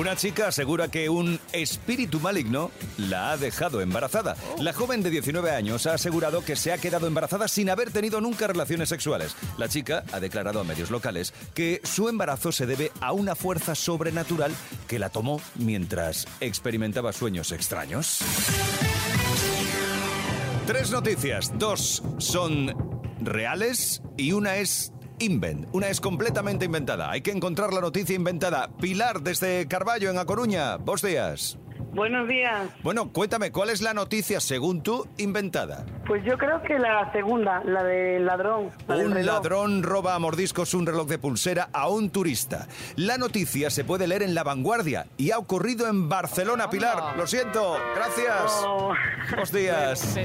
Una 0.00 0.16
chica 0.16 0.48
asegura 0.48 0.90
que 0.90 1.10
un 1.10 1.38
espíritu 1.52 2.20
maligno 2.20 2.70
la 2.96 3.32
ha 3.32 3.36
dejado 3.36 3.82
embarazada. 3.82 4.34
La 4.58 4.72
joven 4.72 5.02
de 5.02 5.10
19 5.10 5.50
años 5.50 5.86
ha 5.86 5.92
asegurado 5.92 6.42
que 6.42 6.56
se 6.56 6.72
ha 6.72 6.78
quedado 6.78 7.06
embarazada 7.06 7.48
sin 7.48 7.68
haber 7.68 7.90
tenido 7.90 8.18
nunca 8.22 8.46
relaciones 8.46 8.88
sexuales. 8.88 9.36
La 9.58 9.68
chica 9.68 10.04
ha 10.10 10.18
declarado 10.18 10.58
a 10.58 10.64
medios 10.64 10.90
locales 10.90 11.34
que 11.52 11.82
su 11.84 12.08
embarazo 12.08 12.50
se 12.50 12.64
debe 12.64 12.92
a 13.02 13.12
una 13.12 13.34
fuerza 13.34 13.74
sobrenatural 13.74 14.52
que 14.88 14.98
la 14.98 15.10
tomó 15.10 15.38
mientras 15.56 16.26
experimentaba 16.40 17.12
sueños 17.12 17.52
extraños. 17.52 18.20
Tres 20.66 20.90
noticias, 20.92 21.52
dos 21.58 22.02
son 22.16 22.74
reales 23.20 24.00
y 24.16 24.32
una 24.32 24.56
es 24.56 24.94
invent, 25.20 25.68
una 25.72 25.88
es 25.88 26.00
completamente 26.00 26.64
inventada. 26.64 27.10
Hay 27.10 27.20
que 27.20 27.30
encontrar 27.30 27.72
la 27.72 27.80
noticia 27.80 28.16
inventada. 28.16 28.68
Pilar 28.80 29.22
desde 29.22 29.68
Carballo 29.68 30.10
en 30.10 30.18
A 30.18 30.24
Coruña, 30.24 30.76
vos 30.76 31.02
días. 31.02 31.58
Buenos 31.92 32.28
días. 32.28 32.68
Bueno, 32.82 33.12
cuéntame, 33.12 33.50
¿cuál 33.50 33.70
es 33.70 33.82
la 33.82 33.92
noticia 33.94 34.40
según 34.40 34.82
tú 34.82 35.08
inventada? 35.18 35.84
Pues 36.06 36.24
yo 36.24 36.38
creo 36.38 36.62
que 36.62 36.78
la 36.78 37.10
segunda, 37.12 37.62
la 37.64 37.82
del 37.82 38.26
ladrón. 38.26 38.70
la 38.86 38.96
Un 38.96 39.26
ladrón 39.26 39.82
roba 39.82 40.14
a 40.14 40.18
mordiscos 40.20 40.72
un 40.74 40.86
reloj 40.86 41.08
de 41.08 41.18
pulsera 41.18 41.68
a 41.72 41.88
un 41.88 42.10
turista. 42.10 42.68
La 42.94 43.18
noticia 43.18 43.70
se 43.70 43.84
puede 43.84 44.06
leer 44.06 44.22
en 44.22 44.34
La 44.34 44.44
Vanguardia 44.44 45.06
y 45.16 45.32
ha 45.32 45.38
ocurrido 45.38 45.88
en 45.88 46.08
Barcelona, 46.08 46.70
Pilar. 46.70 47.16
Lo 47.16 47.26
siento, 47.26 47.76
gracias. 47.96 48.62
Oh. 48.64 48.92
Buenos 49.30 49.52
días. 49.52 50.16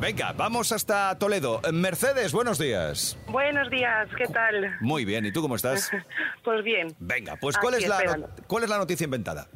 Venga, 0.00 0.32
vamos 0.32 0.72
hasta 0.72 1.16
Toledo. 1.18 1.60
Mercedes, 1.72 2.32
buenos 2.32 2.58
días. 2.58 3.16
Buenos 3.28 3.70
días, 3.70 4.08
¿qué 4.18 4.26
tal? 4.26 4.76
Muy 4.80 5.04
bien, 5.04 5.24
¿y 5.26 5.32
tú 5.32 5.42
cómo 5.42 5.56
estás? 5.56 5.90
Pues 6.44 6.62
bien. 6.62 6.94
Venga, 6.98 7.36
pues 7.40 7.56
¿cuál 7.56 7.74
es, 7.74 7.88
la. 7.88 8.28
¿cuál 8.46 8.64
es 8.64 8.68
la 8.68 8.76
noticia 8.76 9.04
inventada? 9.04 9.48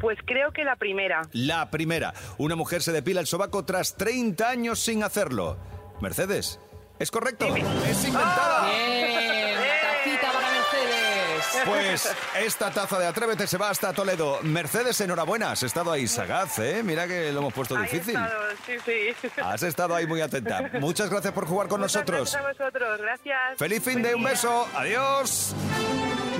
Pues 0.00 0.18
creo 0.24 0.52
que 0.52 0.64
la 0.64 0.76
primera. 0.76 1.22
La 1.32 1.70
primera, 1.70 2.14
una 2.38 2.56
mujer 2.56 2.82
se 2.82 2.92
depila 2.92 3.20
el 3.20 3.26
sobaco 3.26 3.64
tras 3.64 3.96
30 3.96 4.48
años 4.48 4.78
sin 4.78 5.02
hacerlo. 5.02 5.56
Mercedes, 6.00 6.60
¿es 6.98 7.10
correcto? 7.10 7.46
Es 7.46 8.04
inventada. 8.04 8.66
Bien, 8.68 9.58
tacita 9.80 10.32
para 10.32 10.50
Mercedes. 10.50 11.64
Pues 11.64 12.16
esta 12.40 12.70
taza 12.70 12.98
de 12.98 13.06
Atrévete 13.06 13.46
se 13.46 13.58
va 13.58 13.70
hasta 13.70 13.92
Toledo. 13.92 14.38
Mercedes, 14.42 15.00
enhorabuena. 15.00 15.52
Has 15.52 15.62
estado 15.62 15.90
ahí 15.92 16.06
sagaz, 16.06 16.58
¿eh? 16.58 16.82
Mira 16.84 17.06
que 17.06 17.32
lo 17.32 17.40
hemos 17.40 17.52
puesto 17.54 17.76
Ahí 17.76 17.84
he 17.86 17.92
difícil. 17.92 18.14
estado, 18.16 18.42
sí, 18.66 18.72
sí. 18.84 19.30
Has 19.42 19.62
estado 19.62 19.94
ahí 19.94 20.06
muy 20.06 20.20
atenta. 20.20 20.70
Muchas 20.80 21.10
gracias 21.10 21.32
por 21.32 21.46
jugar 21.46 21.68
con 21.68 21.80
Muchas 21.80 21.94
nosotros. 21.96 22.32
Gracias 22.32 22.60
a 22.60 22.64
vosotros, 22.64 23.00
gracias. 23.00 23.58
Feliz 23.58 23.82
fin 23.82 23.94
Buen 23.94 24.04
de 24.04 24.14
un 24.14 24.24
beso. 24.24 24.68
Adiós. 24.74 25.54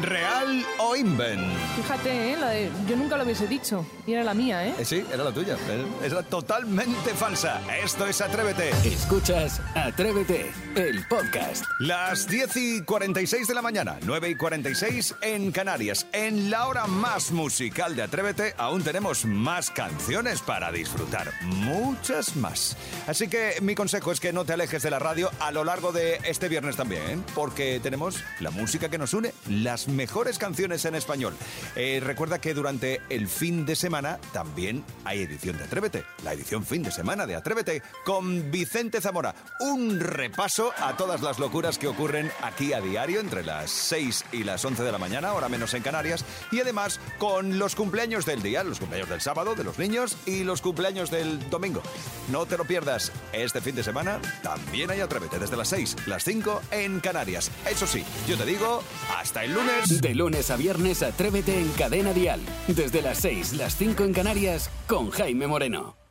Real 0.03 0.65
o 0.79 0.97
Inven. 0.97 1.41
Fíjate, 1.77 2.33
¿eh? 2.33 2.37
La 2.37 2.49
de- 2.51 2.71
yo 2.89 2.97
nunca 2.97 3.17
lo 3.17 3.25
hubiese 3.25 3.47
dicho. 3.47 3.85
Y 4.07 4.13
era 4.13 4.25
la 4.25 4.35
mía, 4.35 4.67
¿eh? 4.67 4.75
Eh, 4.79 4.85
sí, 4.85 5.05
era 5.13 5.25
la 5.25 5.33
tuya. 5.33 5.57
Eh, 5.69 5.85
Era 6.05 6.23
totalmente 6.23 7.11
falsa. 7.15 7.61
Esto 7.85 8.07
es 8.07 8.21
Atrévete. 8.21 8.71
Escuchas 8.85 9.61
Atrévete, 9.75 10.51
el 10.77 11.07
podcast. 11.07 11.65
Las 11.81 12.27
10 12.29 12.57
y 12.57 12.83
46 12.85 13.47
de 13.49 13.55
la 13.55 13.63
mañana, 13.63 13.97
9 14.05 14.31
y 14.31 14.35
46 14.37 15.15
en 15.23 15.53
Canarias. 15.53 16.07
En 16.13 16.51
la 16.51 16.67
hora 16.67 16.87
más 16.87 17.31
musical 17.33 17.97
de 17.97 18.03
Atrévete, 18.03 18.55
aún 18.59 18.83
tenemos 18.83 19.25
más 19.25 19.71
canciones 19.71 20.41
para 20.41 20.71
disfrutar. 20.73 21.33
Muchas 21.43 22.37
más. 22.37 22.77
Así 23.07 23.29
que 23.29 23.55
mi 23.61 23.75
consejo 23.75 24.13
es 24.13 24.21
que 24.21 24.33
no 24.33 24.45
te 24.45 24.53
alejes 24.53 24.83
de 24.83 24.91
la 24.91 24.99
radio 24.99 25.31
a 25.41 25.51
lo 25.51 25.65
largo 25.65 25.93
de 25.93 26.21
este 26.25 26.49
viernes 26.49 26.77
también, 26.77 27.03
¿eh? 27.09 27.19
porque 27.35 27.81
tenemos 27.83 28.23
la 28.41 28.51
música 28.51 28.89
que 28.89 28.99
nos 28.99 29.13
une, 29.15 29.33
las 29.49 29.88
mejores 29.89 30.39
canciones 30.39 30.85
en 30.85 30.95
español. 30.95 31.35
Eh, 31.77 32.01
recuerda 32.03 32.41
que 32.41 32.55
durante 32.55 33.01
el 33.09 33.29
fin 33.29 33.67
de 33.67 33.77
semana 33.77 34.19
también 34.33 34.85
hay 35.05 35.23
edición 35.23 35.57
de 35.59 35.65
Atrévete, 35.65 36.05
la 36.25 36.33
edición 36.33 36.65
fin 36.65 36.83
de 36.83 36.91
semana 36.91 37.27
de 37.27 37.35
Atrévete 37.35 37.83
con 38.05 38.51
Vicente 38.51 39.01
Zamora. 39.01 39.35
Un 39.61 40.01
repaso 40.01 40.73
a 40.79 40.97
todas 40.97 41.23
las 41.23 41.39
locuras 41.39 41.79
que 41.79 41.89
ocurren 41.89 42.31
aquí 42.43 42.73
a 42.73 42.81
diario 42.81 43.21
entre 43.21 43.45
las 43.45 43.71
6 43.71 44.25
y 44.33 44.45
las 44.45 44.65
11 44.65 44.83
de 44.83 44.93
la 44.93 44.99
mañana, 44.99 45.29
ahora 45.29 45.49
menos 45.49 45.75
en 45.75 45.83
Canarias, 45.83 46.25
y 46.51 46.61
además 46.61 47.01
con 47.19 47.59
los 47.59 47.75
cumpleaños 47.75 48.27
del 48.27 48.43
día, 48.43 48.65
los 48.65 48.79
cumpleaños 48.79 49.09
del 49.09 49.21
sábado 49.21 49.55
de 49.55 49.65
los 49.65 49.79
niños 49.79 50.17
y 50.27 50.45
los 50.45 50.61
cumpleaños 50.61 51.11
del 51.11 51.49
domingo. 51.51 51.83
No 52.31 52.47
te 52.47 52.57
lo 52.57 52.65
pierdas, 52.65 53.13
este 53.33 53.61
fin 53.61 53.75
de 53.75 53.83
semana 53.83 54.21
también 54.43 54.91
hay 54.91 55.01
Atrévete 55.01 55.39
desde 55.39 55.57
las 55.57 55.69
6, 55.69 55.97
las 56.07 56.25
5 56.25 56.63
en 56.71 57.01
Canarias. 57.01 57.51
Eso 57.69 57.87
sí, 57.87 58.05
yo 58.27 58.37
te 58.37 58.45
digo, 58.45 58.83
hasta 59.17 59.45
el 59.45 59.55
lunes. 59.55 59.78
De 59.87 60.15
lunes 60.15 60.51
a 60.51 60.57
viernes, 60.57 61.03
Atrévete 61.03 61.57
en 61.57 61.69
Cadena 61.71 62.13
Dial. 62.13 62.41
Desde 62.67 63.01
las 63.01 63.19
6, 63.19 63.53
las 63.55 63.77
5 63.77 64.05
en 64.05 64.13
Canarias, 64.13 64.71
con 64.89 65.11
Jaime 65.11 65.47
Moreno. 65.47 66.08